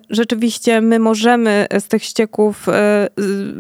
Rzeczywiście 0.10 0.82
my 0.82 1.00
możemy 1.00 1.68
z 1.80 1.88
tych 1.88 2.04
ścieków 2.04 2.68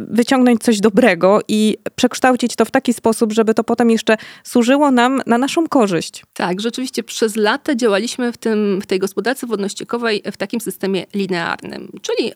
wyciągnąć 0.08 0.63
coś 0.63 0.80
dobrego 0.80 1.40
i 1.48 1.78
przekształcić 1.96 2.56
to 2.56 2.66
w 2.66 2.72
taki 2.72 2.94
sposób, 2.94 3.34
żeby 3.34 3.54
to 3.54 3.63
potem 3.63 3.90
jeszcze 3.90 4.18
służyło 4.44 4.92
nam 4.92 5.22
na 5.25 5.38
naszą 5.38 5.68
korzyść. 5.68 6.24
Tak, 6.34 6.62
rzeczywiście 6.62 7.04
przez 7.04 7.36
lata 7.36 7.75
działaliśmy 7.75 8.32
w, 8.32 8.38
tym, 8.38 8.80
w 8.82 8.86
tej 8.86 9.00
gospodarce 9.00 9.48
wodno-ściekowej 9.48 10.22
w 10.32 10.38
takim 10.38 10.62
systemie 10.62 11.06
linearnym, 11.13 11.92
czyli 12.02 12.34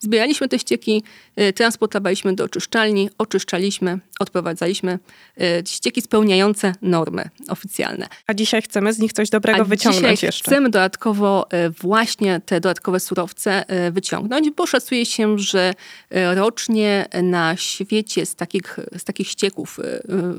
Zbieraliśmy 0.00 0.48
te 0.48 0.58
ścieki, 0.58 1.02
y, 1.40 1.52
transportowaliśmy 1.52 2.34
do 2.34 2.44
oczyszczalni, 2.44 3.10
oczyszczaliśmy, 3.18 3.98
odprowadzaliśmy 4.20 4.98
y, 5.40 5.62
ścieki 5.66 6.02
spełniające 6.02 6.74
normy 6.82 7.30
oficjalne. 7.48 8.08
A 8.26 8.34
dzisiaj 8.34 8.62
chcemy 8.62 8.92
z 8.92 8.98
nich 8.98 9.12
coś 9.12 9.30
dobrego 9.30 9.60
A 9.60 9.64
wyciągnąć 9.64 10.16
dzisiaj 10.16 10.28
jeszcze. 10.28 10.50
chcemy 10.50 10.70
dodatkowo 10.70 11.46
y, 11.66 11.70
właśnie 11.70 12.40
te 12.46 12.60
dodatkowe 12.60 13.00
surowce 13.00 13.64
wyciągnąć, 13.92 14.50
bo 14.50 14.66
szacuje 14.66 15.06
się, 15.06 15.38
że 15.38 15.74
rocznie 16.10 17.06
na 17.22 17.56
świecie 17.56 18.26
z 18.26 18.34
takich, 18.34 18.78
z 18.98 19.04
takich 19.04 19.28
ścieków 19.28 19.80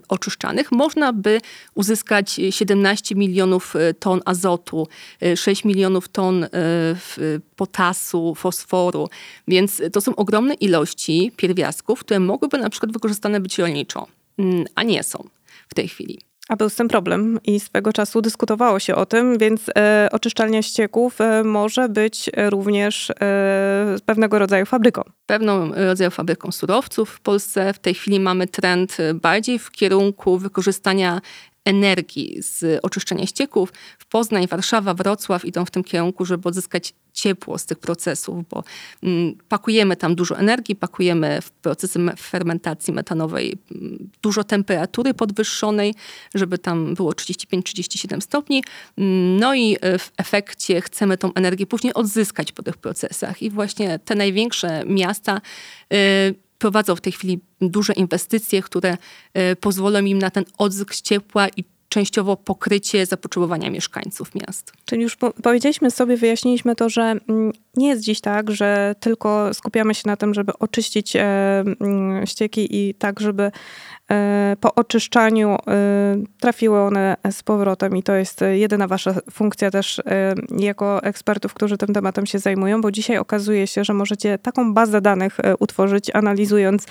oczyszczanych 0.07 0.71
można 0.71 1.13
by 1.13 1.41
uzyskać 1.73 2.39
17 2.49 3.15
milionów 3.15 3.73
ton 3.99 4.21
azotu, 4.25 4.87
6 5.35 5.65
milionów 5.65 6.09
ton 6.09 6.47
potasu, 7.55 8.35
fosforu, 8.35 9.09
więc 9.48 9.82
to 9.94 10.01
są 10.01 10.15
ogromne 10.15 10.53
ilości 10.53 11.32
pierwiastków, 11.38 12.00
które 12.00 12.20
mogłyby 12.20 12.58
na 12.58 12.70
przykład 12.70 12.91
wykorzystane 12.91 13.39
być 13.39 13.58
rolniczo, 13.58 14.08
mm, 14.38 14.65
a 14.75 14.84
nie 14.84 15.03
są 15.03 15.29
w 15.67 15.74
tej 15.74 15.88
chwili. 15.88 16.20
A 16.48 16.55
był 16.55 16.70
z 16.70 16.75
tym 16.75 16.88
problem 16.88 17.39
i 17.44 17.60
swego 17.60 17.94
czasu 17.94 18.22
dyskutowało 18.22 18.79
się 18.79 18.96
o 18.96 19.05
tym, 19.05 19.38
więc 19.38 19.70
e, 19.77 20.10
oczyszczalnia 20.12 20.62
ścieków 20.62 21.22
e, 21.22 21.44
może 21.44 21.89
być 21.89 22.29
również 22.50 23.10
e, 23.10 23.15
pewnego 24.05 24.39
rodzaju 24.39 24.65
fabryką. 24.65 25.01
Pewną 25.25 25.72
rodzaju 25.74 26.12
fabryką 26.12 26.51
surowców 26.51 27.10
w 27.10 27.20
Polsce. 27.20 27.74
W 27.74 27.79
tej 27.79 27.94
chwili 27.94 28.20
mamy 28.20 28.48
trend 28.48 28.98
bardziej 29.13 29.60
w 29.60 29.72
kierunku 29.72 30.38
wykorzystania 30.38 31.22
energii 31.65 32.38
z 32.41 32.79
oczyszczenia 32.84 33.25
ścieków. 33.25 33.74
W 34.00 34.05
Poznań, 34.05 34.48
Warszawa, 34.48 34.93
Wrocław 34.93 35.45
idą 35.45 35.65
w 35.65 35.72
tym 35.72 35.84
kierunku, 35.84 36.25
żeby 36.25 36.50
odzyskać 36.50 36.93
ciepło 37.13 37.57
z 37.57 37.65
tych 37.65 37.79
procesów, 37.79 38.50
bo 38.50 38.63
mm, 39.03 39.36
pakujemy 39.50 39.95
tam 39.95 40.15
dużo 40.15 40.38
energii, 40.38 40.75
pakujemy 40.75 41.41
w 41.41 41.51
procesy 41.51 42.00
fermentacji 42.19 42.93
metanowej 42.93 43.57
mm, 43.72 44.10
dużo 44.22 44.43
temperatury 44.43 45.13
podwyższonej, 45.13 45.93
żeby 46.36 46.57
tam 46.57 46.93
było 46.93 47.12
35-37 47.12 48.22
stopni. 48.22 48.63
Mm, 48.98 49.39
no 49.39 49.55
i 49.55 49.77
e, 49.81 49.98
w 50.00 50.12
efekcie 50.17 50.81
chcemy 50.81 51.17
tą 51.17 51.34
energię 51.34 51.65
później 51.65 51.93
odzyskać 51.93 52.51
po 52.51 52.63
tych 52.63 52.77
procesach. 52.77 53.41
I 53.41 53.50
właśnie 53.50 54.00
te 54.00 54.15
największe 54.15 54.84
miasta 54.86 55.41
e, 55.93 56.44
prowadzą 56.57 56.95
w 56.95 57.01
tej 57.01 57.13
chwili 57.13 57.39
duże 57.62 57.93
inwestycje, 57.93 58.62
które 58.62 58.97
e, 59.33 59.55
pozwolą 59.55 60.00
im 60.00 60.19
na 60.19 60.29
ten 60.29 60.45
odzysk 60.57 60.95
ciepła 60.95 61.47
i 61.47 61.63
częściowo 61.89 62.38
pokrycie 62.38 63.05
zapotrzebowania 63.05 63.69
mieszkańców 63.69 64.35
miast. 64.35 64.74
Czyli 64.85 65.03
już 65.03 65.15
po 65.15 65.31
powiedzieliśmy 65.31 65.91
sobie, 65.91 66.17
wyjaśniliśmy 66.17 66.75
to, 66.75 66.89
że 66.89 67.01
mm, 67.01 67.51
nie 67.77 67.88
jest 67.88 68.01
dziś 68.01 68.22
tak, 68.22 68.51
że 68.51 68.96
tylko 69.00 69.53
skupiamy 69.53 69.96
się 69.96 70.03
na 70.05 70.17
tym, 70.17 70.34
żeby 70.34 70.51
oczyścić 70.60 71.15
e, 71.15 71.22
mm, 71.82 72.25
ścieki 72.25 72.88
i 72.88 72.94
tak, 72.94 73.20
żeby 73.20 73.51
E, 74.12 74.55
po 74.60 74.75
oczyszczaniu 74.75 75.50
e, 75.50 75.58
trafiły 76.39 76.79
one 76.79 77.17
z 77.32 77.44
powrotem 77.44 77.98
i 77.98 78.03
to 78.03 78.13
jest 78.13 78.41
jedyna 78.51 78.88
wasza 78.88 79.13
funkcja 79.32 79.72
też 79.72 80.01
jako 80.58 81.03
ekspertów, 81.03 81.53
którzy 81.53 81.77
tym 81.77 81.94
tematem 81.94 82.25
się 82.25 82.39
zajmują, 82.39 82.82
bo 82.82 82.91
dzisiaj 82.91 83.17
okazuje 83.17 83.67
się, 83.67 83.84
że 83.84 83.94
możecie 83.94 84.38
taką 84.38 84.74
bazę 84.74 85.01
danych 85.01 85.38
utworzyć, 85.60 86.12
analizując 86.15 86.86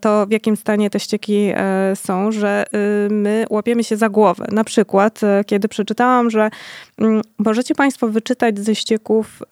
to, 0.00 0.26
w 0.26 0.30
jakim 0.30 0.56
stanie 0.56 0.90
te 0.90 1.00
ścieki 1.00 1.52
są, 1.94 2.32
że 2.32 2.64
my 3.10 3.44
łapiemy 3.50 3.84
się 3.84 3.96
za 3.96 4.08
głowę. 4.08 4.46
Na 4.52 4.64
przykład, 4.64 5.20
kiedy 5.46 5.68
przeczytałam, 5.68 6.30
że 6.30 6.50
mm, 6.98 7.22
możecie 7.38 7.74
państwo 7.74 8.08
wyczytać 8.08 8.58
ze 8.58 8.74
ścieków, 8.74 9.42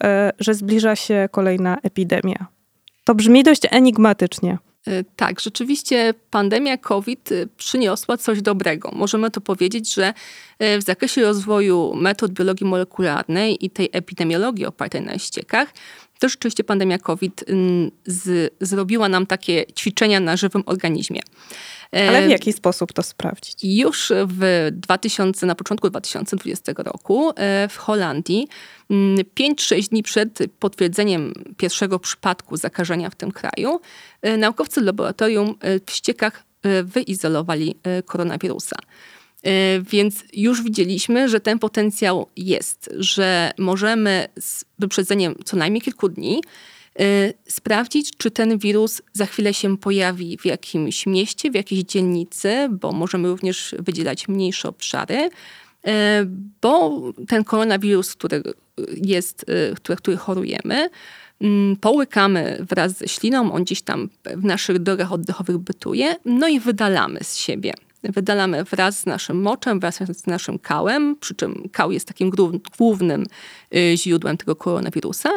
zbliża 0.55 0.97
się 0.97 1.29
kolejna 1.33 1.79
epidemia. 1.83 2.47
To 3.05 3.15
brzmi 3.15 3.45
dość 3.45 3.63
enigmatycznie. 3.71 4.59
Y, 4.89 5.05
tak, 5.17 5.41
rzeczywiście 5.41 6.15
pandemia 6.31 6.77
COVID 6.77 7.33
y, 7.33 7.49
przyniosła 7.57 8.17
coś 8.17 8.43
dobrego. 8.43 8.91
Możemy 8.93 9.31
to 9.31 9.41
powiedzieć, 9.41 9.95
że 9.95 10.15
y, 10.63 10.79
w 10.79 10.83
zakresie 10.83 11.23
rozwoju 11.23 11.95
metod 11.95 12.33
biologii 12.33 12.67
molekularnej 12.67 13.67
i 13.67 13.71
tej 13.71 13.89
epidemiologii 13.93 14.67
opartej 14.67 15.03
na 15.03 15.19
ściekach, 15.19 15.73
to 16.19 16.29
rzeczywiście 16.29 16.65
pandemia 16.65 16.99
COVID 16.99 17.45
z, 18.07 18.55
zrobiła 18.61 19.09
nam 19.09 19.27
takie 19.27 19.65
ćwiczenia 19.79 20.21
na 20.21 20.37
żywym 20.37 20.63
organizmie. 20.67 21.21
Ale 21.93 22.27
w 22.27 22.31
jaki 22.31 22.53
sposób 22.53 22.93
to 22.93 23.03
sprawdzić? 23.03 23.59
Już 23.63 24.13
w 24.27 24.69
2000, 24.73 25.47
na 25.47 25.55
początku 25.55 25.91
2020 25.91 26.73
roku 26.77 27.33
w 27.69 27.77
Holandii 27.77 28.49
5-6 28.91 29.75
mm, 29.75 29.85
dni 29.91 30.03
przed 30.03 30.39
potwierdzeniem 30.59 31.33
pierwszego 31.57 31.99
przypadku 31.99 32.57
zakażenia 32.57 33.11
w 33.11 33.15
tym 33.15 33.33
kraju, 33.33 33.81
e, 34.23 34.37
naukowcy 34.37 34.81
laboratorium 34.81 35.55
e, 35.61 35.81
w 35.87 35.91
ściekach 35.91 36.45
e, 36.63 36.83
wyizolowali 36.83 37.75
koronawirusa. 38.07 38.77
Więc 39.91 40.25
już 40.33 40.63
widzieliśmy, 40.63 41.29
że 41.29 41.41
ten 41.41 41.59
potencjał 41.59 42.27
jest, 42.37 42.91
że 42.99 43.51
możemy 43.59 44.29
z 44.41 44.65
wyprzedzeniem 44.79 45.35
co 45.45 45.57
najmniej 45.57 45.83
kilku 45.83 46.09
dni 46.09 46.41
sprawdzić, 47.49 48.17
czy 48.17 48.31
ten 48.31 48.59
wirus 48.59 49.03
za 49.13 49.27
chwilę 49.27 49.55
się 49.55 49.77
pojawi 49.77 50.39
w 50.39 50.45
jakimś 50.45 51.07
mieście, 51.07 51.51
w 51.51 51.55
jakiejś 51.55 51.83
dzielnicy, 51.83 52.69
bo 52.71 52.93
możemy 52.93 53.29
również 53.29 53.75
wydzielać 53.79 54.29
mniejsze 54.29 54.69
obszary, 54.69 55.31
bo 56.61 57.03
ten 57.29 57.45
koronawirus, 57.45 58.13
który 58.13 58.43
jest, 59.03 59.43
y, 59.49 59.75
który, 59.75 59.97
który 59.97 60.17
chorujemy, 60.17 60.91
mm, 61.41 61.77
połykamy 61.77 62.59
wraz 62.71 62.99
ze 62.99 63.09
śliną, 63.09 63.53
on 63.53 63.65
gdzieś 63.65 63.83
tam 63.83 64.09
w 64.37 64.45
naszych 64.45 64.79
drogach 64.79 65.13
oddechowych 65.13 65.59
bytuje, 65.59 66.17
no 66.25 66.49
i 66.49 66.61
wydalamy 66.61 67.25
z 67.25 67.37
siebie. 67.37 67.75
Wydalamy 68.03 68.65
wraz 68.65 68.99
z 68.99 69.07
naszym 69.07 69.41
moczem, 69.41 69.81
wraz 69.81 69.97
z 69.97 70.27
naszym 70.27 70.59
kałem, 70.59 71.17
przy 71.17 71.35
czym 71.35 71.69
kał 71.73 71.93
jest 71.93 72.09
takim 72.09 72.31
głównym 72.79 73.27
y, 73.75 73.97
źródłem 73.97 74.37
tego 74.37 74.57
koronawirusa. 74.57 75.31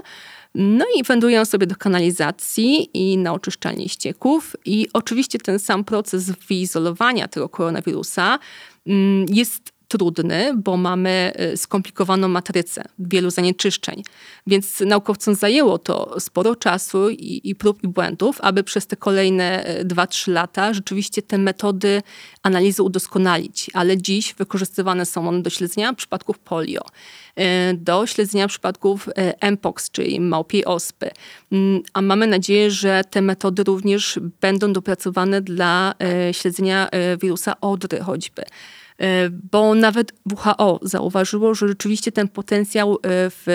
No 0.56 0.86
i 0.98 1.03
wędrują 1.03 1.46
sobie 1.46 1.68
do 1.68 1.75
kanalizacji 1.75 2.89
i 2.94 3.18
na 3.18 3.34
oczyszczalnię 3.34 3.89
ścieków. 3.89 4.56
I 4.65 4.88
oczywiście 4.94 5.39
ten 5.39 5.60
sam 5.60 5.84
proces 5.84 6.32
wyizolowania 6.32 7.27
tego 7.27 7.50
koronawirusa 7.50 8.40
mm, 8.88 9.25
jest 9.29 9.72
trudny, 9.92 10.54
bo 10.56 10.77
mamy 10.77 11.34
y, 11.54 11.58
skomplikowaną 11.58 12.27
matrycę 12.27 12.84
wielu 13.00 13.30
zanieczyszczeń. 13.30 14.04
Więc 14.48 14.80
naukowcom 14.80 15.36
zajęło 15.36 15.77
to 15.77 16.20
sporo 16.20 16.56
czasu 16.56 17.10
i, 17.10 17.42
i 17.44 17.56
prób 17.56 17.84
i 17.84 17.88
błędów, 17.88 18.38
aby 18.42 18.64
przez 18.64 18.88
te 18.88 18.96
kolejne 18.96 19.66
2-3 19.84 20.30
y, 20.30 20.34
lata 20.34 20.74
rzeczywiście 20.74 21.22
te 21.22 21.38
metody 21.38 22.01
analizy 22.44 22.84
udoskonalić. 22.84 23.70
Ale 23.74 23.98
dziś 23.98 24.34
wykorzystywane 24.34 25.06
są 25.06 25.27
one 25.27 25.42
do 25.42 25.50
śledzenia 25.50 25.94
przypadków 25.94 26.40
polio, 26.40 26.82
y, 26.82 27.44
do 27.77 28.08
śledzenia 28.08 28.48
przypadków 28.48 29.10
mpox, 29.51 29.92
czyli 29.92 30.20
małpiej 30.20 30.66
ospy. 30.66 31.10
Mm, 31.51 31.84
a 31.94 32.01
mamy 32.01 32.27
nadzieję, 32.27 32.72
że 32.72 33.04
te 33.10 33.22
metody 33.22 33.64
również 33.64 34.20
będą 34.42 34.74
dopracowane 34.74 35.42
dla 35.42 35.94
śledzenia 36.32 36.90
wirusa 37.22 37.62
odry 37.62 38.00
choćby. 38.00 38.44
E, 39.01 39.29
bo 39.29 39.75
nawet 39.75 40.14
WHO 40.31 40.79
zauważyło, 40.81 41.55
że 41.55 41.68
rzeczywiście 41.68 42.11
ten 42.11 42.27
potencjał 42.27 42.94
e, 42.94 42.98
w 43.29 43.46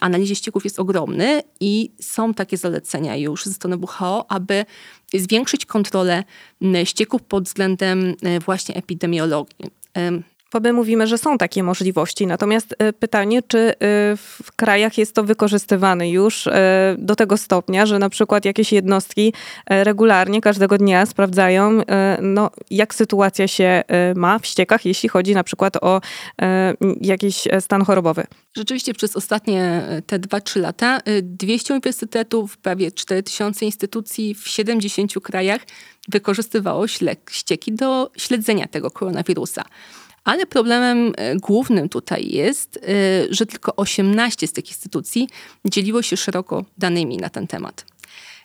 analizie 0.00 0.34
ścieków 0.34 0.64
jest 0.64 0.80
ogromny 0.80 1.42
i 1.60 1.90
są 2.00 2.34
takie 2.34 2.56
zalecenia 2.56 3.16
już 3.16 3.44
ze 3.44 3.52
strony 3.52 3.76
WHO, 3.76 4.30
aby 4.30 4.64
zwiększyć 5.14 5.66
kontrolę 5.66 6.24
ścieków 6.84 7.22
pod 7.22 7.44
względem 7.44 8.14
e, 8.22 8.40
właśnie 8.40 8.74
epidemiologii. 8.74 9.82
My 10.60 10.72
mówimy, 10.72 11.06
że 11.06 11.18
są 11.18 11.38
takie 11.38 11.62
możliwości. 11.62 12.26
Natomiast 12.26 12.74
e, 12.78 12.92
pytanie, 12.92 13.42
czy 13.42 13.58
e, 13.58 13.74
w 14.16 14.52
krajach 14.56 14.98
jest 14.98 15.14
to 15.14 15.24
wykorzystywane 15.24 16.10
już 16.10 16.46
e, 16.46 16.96
do 16.98 17.16
tego 17.16 17.36
stopnia, 17.36 17.86
że 17.86 17.98
na 17.98 18.10
przykład 18.10 18.44
jakieś 18.44 18.72
jednostki 18.72 19.32
regularnie 19.66 20.40
każdego 20.40 20.78
dnia 20.78 21.06
sprawdzają, 21.06 21.80
no, 22.22 22.50
jak 22.70 22.94
sytuacja 22.94 23.48
się 23.48 23.82
ma 24.16 24.38
w 24.38 24.46
ściekach, 24.46 24.86
jeśli 24.86 25.08
chodzi 25.08 25.34
na 25.34 25.44
przykład 25.44 25.76
o 25.76 26.00
jakiś 27.00 27.48
stan 27.60 27.84
chorobowy. 27.84 28.26
Rzeczywiście 28.56 28.94
przez 28.94 29.16
ostatnie 29.16 29.82
te 30.06 30.18
2-3 30.18 30.60
lata 30.60 31.00
200 31.22 31.74
uniwersytetów, 31.74 32.56
prawie 32.56 32.92
4000 32.92 33.64
instytucji 33.64 34.34
w 34.34 34.48
70 34.48 35.12
krajach 35.22 35.60
wykorzystywało 36.08 36.86
ścieki 37.30 37.72
do 37.72 38.10
śledzenia 38.16 38.68
tego 38.68 38.90
koronawirusa. 38.90 39.64
Ale 40.24 40.46
problemem 40.46 41.12
e, 41.16 41.36
głównym 41.36 41.88
tutaj 41.88 42.28
jest, 42.28 42.76
e, 42.76 42.80
że 43.30 43.46
tylko 43.46 43.76
18 43.76 44.46
z 44.46 44.52
tych 44.52 44.68
instytucji 44.68 45.28
dzieliło 45.64 46.02
się 46.02 46.16
szeroko 46.16 46.64
danymi 46.78 47.16
na 47.16 47.28
ten 47.28 47.46
temat. 47.46 47.84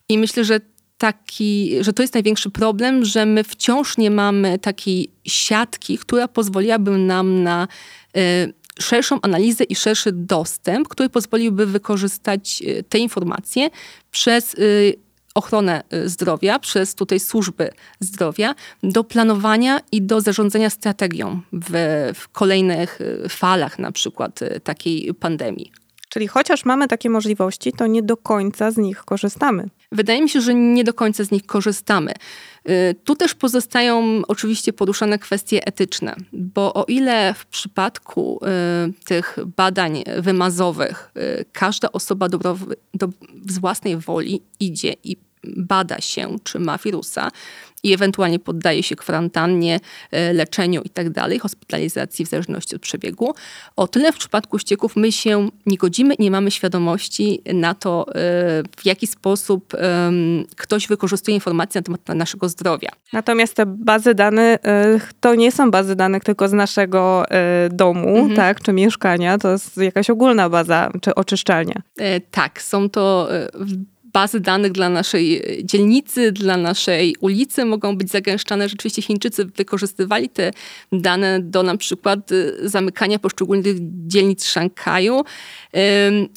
I 0.10 0.18
myślę, 0.18 0.44
że 0.46 0.60
taki, 0.98 1.72
że 1.82 1.94
to 1.94 2.04
jest 2.04 2.14
największy 2.14 2.50
problem, 2.50 3.06
że 3.06 3.26
my 3.26 3.44
wciąż 3.44 3.98
nie 3.98 4.12
mamy 4.12 4.60
takiej 4.60 5.10
siatki, 5.26 5.98
która 5.98 6.28
pozwoliłaby 6.28 6.92
nam 6.92 7.44
na 7.44 7.68
e, 8.18 8.48
szerszą 8.80 9.22
analizę 9.22 9.64
i 9.64 9.76
szerszy 9.76 10.12
dostęp, 10.12 10.88
który 10.88 11.10
pozwoliłby 11.10 11.66
wykorzystać 11.66 12.64
te 12.90 13.00
informacje 13.00 13.70
przez 14.12 14.56
ochronę 15.38 15.84
y, 15.94 16.10
zdrowia, 16.10 16.60
przez 16.60 16.96
tutaj 16.96 17.20
służby 17.20 17.70
zdrowia 18.00 18.56
do 18.84 19.04
planowania 19.04 19.80
i 19.92 20.02
do 20.02 20.22
zarządzania 20.22 20.70
strategią 20.70 21.42
w, 21.54 21.72
w 22.16 22.30
kolejnych 22.30 23.02
y, 23.02 23.30
falach 23.30 23.80
na 23.80 23.92
przykład 23.92 24.42
y, 24.42 24.60
takiej 24.64 25.14
pandemii. 25.14 25.72
Czyli 26.10 26.28
chociaż 26.28 26.66
mamy 26.66 26.88
takie 26.88 27.10
możliwości, 27.10 27.72
to 27.72 27.88
nie 27.88 28.04
do 28.04 28.18
końca 28.18 28.72
z 28.72 28.78
nich 28.78 29.04
korzystamy. 29.04 29.70
Wydaje 29.92 30.22
mi 30.22 30.30
się, 30.30 30.42
że 30.42 30.54
nie 30.54 30.84
do 30.84 30.94
końca 30.94 31.24
z 31.24 31.32
nich 31.32 31.46
korzystamy. 31.46 32.14
Tu 33.04 33.16
też 33.16 33.36
pozostają 33.36 34.22
oczywiście 34.28 34.74
poruszane 34.74 35.20
kwestie 35.20 35.68
etyczne, 35.68 36.16
bo 36.34 36.74
o 36.74 36.86
ile 36.88 37.34
w 37.34 37.46
przypadku 37.46 38.40
tych 39.06 39.38
badań 39.58 40.04
wymazowych 40.18 41.12
każda 41.52 41.92
osoba 41.92 42.30
do, 42.30 42.58
z 43.50 43.60
własnej 43.60 43.98
woli 43.98 44.42
idzie 44.60 44.94
i 45.04 45.18
bada 45.56 46.02
się, 46.02 46.36
czy 46.44 46.60
ma 46.60 46.78
wirusa 46.78 47.32
i 47.84 47.94
ewentualnie 47.94 48.40
poddaje 48.40 48.84
się 48.84 48.96
kwarantannie, 48.96 49.80
e, 50.12 50.34
leczeniu 50.34 50.82
i 50.82 50.90
tak 50.90 51.08
hospitalizacji 51.42 52.26
w 52.26 52.30
zależności 52.30 52.76
od 52.76 52.82
przebiegu. 52.82 53.34
O 53.76 53.88
tyle 53.88 54.12
w 54.12 54.18
przypadku 54.18 54.60
ścieków 54.60 54.96
my 54.96 55.12
się 55.12 55.50
nie 55.66 55.78
godzimy 55.78 56.16
nie 56.20 56.32
mamy 56.32 56.52
świadomości 56.52 57.42
na 57.54 57.74
to, 57.74 58.06
e, 58.10 58.14
w 58.78 58.86
jaki 58.86 59.08
sposób 59.08 59.74
ktoś 60.56 60.88
wykorzystuje 60.88 61.36
informacje 61.36 61.82
na 61.82 61.84
temat 61.84 62.18
naszego 62.18 62.50
zdrowia. 62.50 62.90
Natomiast 63.14 63.54
te 63.54 63.66
bazy 63.66 64.14
danych 64.14 64.58
e, 64.64 65.00
to 65.20 65.36
nie 65.36 65.52
są 65.52 65.72
bazy 65.72 65.96
danych 65.96 66.24
tylko 66.24 66.48
z 66.48 66.54
naszego 66.54 67.26
domu, 67.72 68.18
mhm. 68.18 68.36
tak, 68.36 68.62
czy 68.62 68.74
mieszkania, 68.74 69.38
to 69.38 69.52
jest 69.52 69.78
jakaś 69.78 70.10
ogólna 70.10 70.50
baza, 70.50 70.92
czy 71.02 71.16
oczyszczalnia. 71.16 71.82
Tak, 72.32 72.62
są 72.62 72.90
to 72.90 73.30
bazy 74.18 74.40
danych 74.40 74.72
dla 74.72 74.90
naszej 74.90 75.44
dzielnicy, 75.64 76.32
dla 76.32 76.58
naszej 76.58 77.16
ulicy 77.20 77.66
mogą 77.66 77.98
być 77.98 78.10
zagęszczane. 78.12 78.70
Rzeczywiście 78.70 79.02
Chińczycy 79.02 79.46
wykorzystywali 79.46 80.30
te 80.30 80.52
dane 80.92 81.40
do 81.40 81.64
na 81.64 81.78
przykład 81.78 82.32
y, 82.32 82.70
zamykania 82.70 83.20
poszczególnych 83.20 83.76
dzielnic 84.08 84.46
Szanghaju 84.46 85.24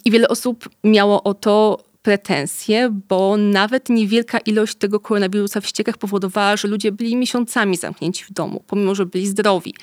i 0.04 0.10
wiele 0.10 0.28
osób 0.28 0.68
miało 0.84 1.22
o 1.22 1.34
to 1.34 1.84
pretensje, 2.02 3.00
bo 3.08 3.36
nawet 3.36 3.88
niewielka 3.88 4.38
ilość 4.38 4.74
tego 4.74 5.00
koronawirusa 5.00 5.60
w 5.60 5.66
ściekach 5.66 5.98
powodowała, 5.98 6.56
że 6.56 6.68
ludzie 6.68 6.92
byli 6.92 7.16
miesiącami 7.16 7.76
zamknięci 7.76 8.24
w 8.24 8.32
domu, 8.32 8.64
pomimo, 8.66 8.94
że 8.94 9.06
byli 9.06 9.26
zdrowi. 9.26 9.74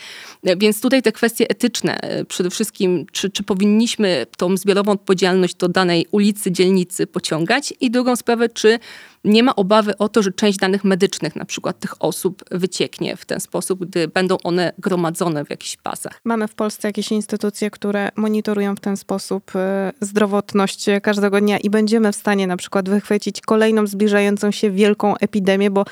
Więc 0.58 0.82
tutaj 0.82 1.02
te 1.02 1.12
kwestie 1.12 1.50
etyczne, 1.50 2.02
e, 2.02 2.26
przede 2.26 2.50
wszystkim, 2.50 3.06
czy, 3.12 3.30
czy 3.30 3.44
powinniśmy 3.44 4.26
tą 4.38 4.58
zbiorową 4.58 4.92
odpowiedzialność 4.92 5.56
do 5.56 5.68
danej 5.68 6.06
ulicy, 6.12 6.52
dzielnicy 6.52 7.08
pociągać 7.08 7.74
i 7.82 7.92
drugą 7.92 8.16
sprawę, 8.16 8.50
czy 8.50 8.80
nie 9.28 9.44
ma 9.44 9.56
obawy 9.56 9.98
o 9.98 10.10
to, 10.10 10.24
że 10.24 10.32
część 10.32 10.60
danych 10.60 10.84
medycznych 10.84 11.36
na 11.36 11.46
przykład 11.46 11.80
tych 11.80 12.04
osób 12.04 12.44
wycieknie 12.52 13.18
w 13.18 13.26
ten 13.26 13.40
sposób, 13.40 13.86
gdy 13.86 14.08
będą 14.08 14.38
one 14.44 14.74
gromadzone 14.78 15.46
w 15.46 15.50
jakichś 15.50 15.78
bazach. 15.84 16.22
Mamy 16.24 16.48
w 16.48 16.56
Polsce 16.56 16.88
jakieś 16.88 17.12
instytucje, 17.12 17.72
które 17.72 18.10
monitorują 18.16 18.76
w 18.76 18.80
ten 18.80 18.98
sposób 18.98 19.52
e, 19.56 19.92
zdrowotność 20.02 20.86
każdego 21.04 21.42
dnia 21.42 21.58
i 21.58 21.70
będziemy 21.70 22.12
w 22.12 22.16
stanie 22.16 22.48
na 22.48 22.58
przykład 22.58 22.90
wychwycić 22.90 23.42
kolejną 23.42 23.88
zbliżającą 23.88 24.52
się 24.52 24.72
wielką 24.72 25.18
epidemię, 25.18 25.72
bo 25.72 25.86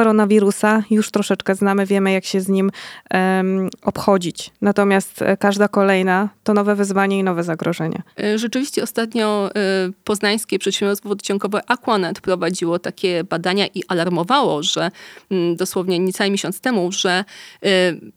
koronawirusa 0.00 0.82
już 0.90 1.10
troszeczkę 1.10 1.54
znamy, 1.54 1.86
wiemy 1.86 2.12
jak 2.12 2.24
się 2.24 2.40
z 2.40 2.48
nim 2.48 2.70
um, 3.14 3.70
obchodzić. 3.82 4.50
Natomiast 4.60 5.22
e, 5.22 5.36
każda 5.36 5.68
kolejna 5.68 6.28
to 6.44 6.54
nowe 6.54 6.74
wyzwanie 6.74 7.18
i 7.18 7.24
nowe 7.24 7.44
zagrożenie. 7.44 8.02
E, 8.22 8.38
rzeczywiście 8.38 8.82
ostatnio 8.82 9.50
y, 9.88 9.92
poznańskie 10.04 10.58
przedsiębiorstwo 10.58 11.08
wodociągowe 11.08 11.60
Aquanet 11.66 12.20
prowadziło 12.20 12.78
takie 12.78 13.24
badania 13.24 13.66
i 13.66 13.82
alarmowało, 13.88 14.62
że 14.62 14.90
y, 15.32 15.56
dosłownie 15.56 15.98
niecały 15.98 16.30
miesiąc 16.30 16.60
temu, 16.60 16.92
że 16.92 17.24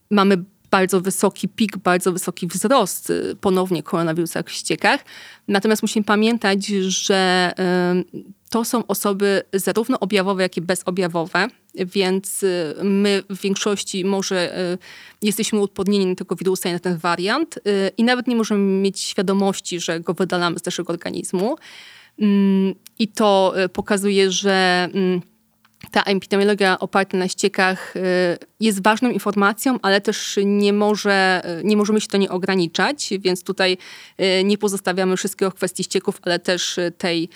mamy 0.09 0.37
bardzo 0.71 1.01
wysoki 1.01 1.47
pik, 1.47 1.77
bardzo 1.77 2.11
wysoki 2.11 2.47
wzrost 2.47 3.13
ponownie 3.41 3.83
koronawirusa 3.83 4.43
w 4.43 4.51
ściekach. 4.51 5.05
Natomiast 5.47 5.81
musimy 5.81 6.03
pamiętać, 6.03 6.65
że 6.87 7.53
to 8.53 8.65
są 8.65 8.87
osoby 8.87 9.41
zarówno 9.53 9.99
objawowe, 9.99 10.43
jak 10.43 10.57
i 10.57 10.61
bezobjawowe, 10.61 11.47
więc 11.75 12.43
y, 12.43 12.75
my 12.83 13.23
w 13.29 13.41
większości 13.41 14.05
może 14.05 14.59
y, 14.73 14.77
jesteśmy 15.21 15.59
uodpornieni 15.59 16.05
na 16.05 16.15
tego 16.15 16.35
wirusa 16.35 16.69
i 16.69 16.73
na 16.73 16.79
ten 16.79 16.97
wariant 16.97 17.57
y, 17.57 17.61
i 17.97 18.03
nawet 18.03 18.27
nie 18.27 18.35
możemy 18.35 18.81
mieć 18.81 18.99
świadomości, 18.99 19.79
że 19.79 19.99
go 19.99 20.13
wydalamy 20.13 20.59
z 20.59 20.65
naszego 20.65 20.93
organizmu. 20.93 21.55
Mm, 22.19 22.75
I 22.99 23.07
to 23.07 23.53
pokazuje, 23.73 24.31
że 24.31 24.89
mm, 24.93 25.21
ta 25.91 26.03
epidemiologia 26.03 26.79
oparta 26.79 27.17
na 27.17 27.27
ściekach 27.27 27.95
y, 27.95 27.99
jest 28.59 28.83
ważną 28.83 29.09
informacją, 29.09 29.79
ale 29.81 30.01
też 30.01 30.39
nie, 30.45 30.73
może, 30.73 31.41
y, 31.59 31.63
nie 31.63 31.77
możemy 31.77 32.01
się 32.01 32.07
to 32.07 32.17
nie 32.17 32.29
ograniczać, 32.29 33.09
więc 33.19 33.43
tutaj 33.43 33.77
y, 34.19 34.43
nie 34.43 34.57
pozostawiamy 34.57 35.17
wszystkiego 35.17 35.51
kwestii 35.51 35.83
ścieków, 35.83 36.19
ale 36.21 36.39
też 36.39 36.79
tej, 36.97 37.29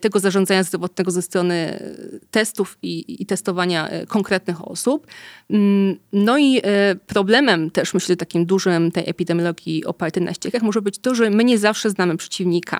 tego 0.00 0.20
zarządzania 0.20 0.62
zdrowotnego 0.62 1.10
ze 1.10 1.22
strony 1.22 1.82
testów 2.30 2.78
i, 2.82 3.22
i 3.22 3.26
testowania 3.26 3.90
konkretnych 4.08 4.68
osób. 4.68 5.06
Mm, 5.50 5.96
no 6.12 6.38
i 6.38 6.60
problemem 7.06 7.70
też, 7.70 7.94
myślę, 7.94 8.16
takim 8.16 8.46
dużym 8.46 8.92
tej 8.92 9.10
epidemiologii 9.10 9.84
opartej 9.84 10.22
na 10.22 10.34
ściekach 10.34 10.62
może 10.62 10.82
być 10.82 10.98
to, 10.98 11.14
że 11.14 11.30
my 11.30 11.44
nie 11.44 11.58
zawsze 11.58 11.90
znamy 11.90 12.16
przeciwnika 12.16 12.78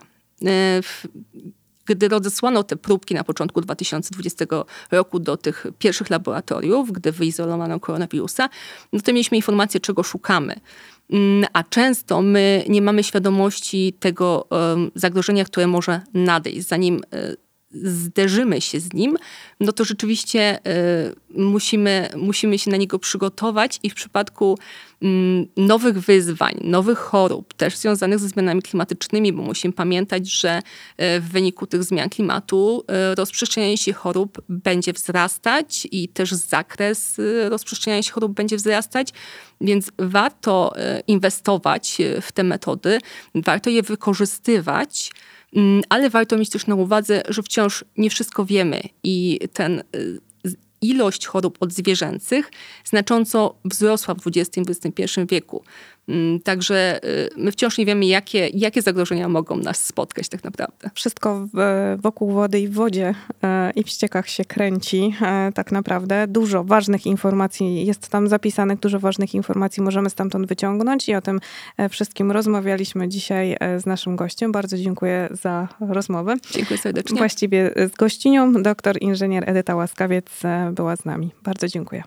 gdy 1.87 2.09
rozesłano 2.09 2.63
te 2.63 2.77
próbki 2.77 3.15
na 3.15 3.25
początku 3.25 3.61
2020 3.61 4.45
roku 4.91 5.19
do 5.19 5.37
tych 5.37 5.67
pierwszych 5.79 6.11
laboratoriów, 6.11 6.93
gdy 6.93 7.13
wyizolowano 7.13 7.81
koronawirusa, 7.81 8.49
no 8.93 9.01
to 9.01 9.13
mieliśmy 9.13 9.37
informację, 9.37 9.81
czego 9.81 10.03
szukamy. 10.03 10.61
Mm, 11.11 11.47
a 11.53 11.63
często 11.63 12.23
my 12.23 12.65
nie 12.69 12.83
mamy 12.83 13.05
świadomości 13.05 13.95
tego 14.01 14.47
zagrożenia, 14.95 15.45
które 15.45 15.67
może 15.67 16.01
nadejść, 16.15 16.69
zanim 16.69 17.03
e, 17.13 17.37
zderzymy 17.73 18.61
się 18.61 18.81
z 18.81 18.93
nim, 18.93 19.17
no 19.61 19.73
to 19.73 19.85
rzeczywiście 19.85 20.59
y, 20.67 21.41
musimy, 21.43 22.09
musimy 22.17 22.59
się 22.59 22.71
na 22.71 22.77
niego 22.77 22.99
przygotować 22.99 23.81
i 23.83 23.91
w 23.91 23.95
przypadku 23.95 24.59
y, 25.03 25.07
nowych 25.57 25.99
wyzwań, 25.99 26.55
nowych 26.65 26.99
chorób, 26.99 27.55
też 27.55 27.77
związanych 27.77 28.19
ze 28.19 28.29
zmianami 28.29 28.63
klimatycznymi, 28.63 29.33
bo 29.33 29.43
musimy 29.43 29.75
pamiętać, 29.75 30.31
że 30.31 30.59
y, 30.59 31.21
w 31.21 31.29
wyniku 31.29 31.67
tych 31.67 31.85
zmian 31.85 32.09
klimatu 32.09 32.85
y, 33.13 33.15
rozprzestrzenianie 33.15 33.79
się 33.79 33.93
chorób 33.93 34.43
będzie 34.49 34.93
wzrastać 34.93 35.89
i 35.91 36.09
też 36.09 36.33
zakres 36.33 37.21
rozprzestrzeniania 37.49 38.03
się 38.03 38.13
chorób 38.13 38.33
będzie 38.33 38.57
wzrastać, 38.57 39.09
więc 39.61 39.91
warto 39.99 40.73
inwestować 41.07 41.99
w 42.23 42.33
te 42.33 42.43
metody, 42.45 42.99
warto 43.35 43.71
je 43.71 43.83
wykorzystywać, 43.83 45.11
Mm, 45.13 45.42
ale 45.89 46.11
warto 46.11 46.39
mieć 46.39 46.51
też 46.51 46.67
na 46.67 46.75
uwadze, 46.75 47.23
że 47.29 47.43
wciąż 47.43 47.85
nie 47.97 48.11
wszystko 48.11 48.45
wiemy 48.45 48.83
i 49.05 49.41
ten 49.53 49.83
y, 49.97 50.21
ilość 50.83 51.27
chorób 51.27 51.57
odzwierzęcych 51.61 52.51
znacząco 52.85 53.55
wzrosła 53.65 54.15
w 54.15 54.27
XX-XXI 54.27 55.21
wieku. 55.31 55.65
Mm, 56.09 56.41
także 56.41 57.01
y, 57.05 57.31
my 57.37 57.53
wciąż 57.53 57.79
nie 57.79 57.87
wiemy, 57.87 58.07
jakie, 58.07 58.49
jakie 58.49 58.83
zagrożenia 58.83 59.29
mogą 59.29 59.57
nas 59.57 59.85
spotkać 59.85 60.29
tak 60.29 60.45
naprawdę. 60.45 60.91
Wszystko 60.95 61.49
wokół 61.99 62.33
wody 62.33 62.61
i 62.61 62.69
w 62.69 62.75
wodzie 62.75 63.15
e, 63.45 63.71
i 63.71 63.85
w 63.85 63.89
ściekach 63.89 64.29
się 64.29 64.45
kręci 64.45 65.15
e, 65.23 65.53
tak 65.55 65.73
naprawdę. 65.73 66.27
Dużo 66.29 66.65
ważnych 66.65 67.07
informacji 67.07 67.87
jest 67.87 68.09
tam 68.09 68.29
zapisanych, 68.29 68.79
dużo 68.79 69.01
ważnych 69.01 69.35
informacji 69.35 69.83
możemy 69.83 70.11
stamtąd 70.11 70.47
wyciągnąć 70.47 71.09
i 71.09 71.15
o 71.15 71.23
tym 71.23 71.41
e, 71.77 71.89
wszystkim 71.89 72.33
rozmawialiśmy 72.33 73.09
dzisiaj 73.09 73.57
z 73.79 73.87
naszym 73.87 74.17
gościem. 74.17 74.53
Bardzo 74.53 74.79
dziękuję 74.79 75.29
za 75.31 75.69
rozmowę. 75.81 76.37
Dziękuję 76.51 76.79
serdecznie. 76.79 77.19
Właściwie 77.19 77.71
z 77.93 77.97
gościnią, 77.97 78.63
doktor 78.63 79.03
inżynier 79.03 79.51
Edyta 79.51 79.75
Łaskawiec 79.75 80.27
była 80.73 80.97
z 80.97 81.05
nami. 81.05 81.31
Bardzo 81.43 81.69
dziękuję. 81.69 82.03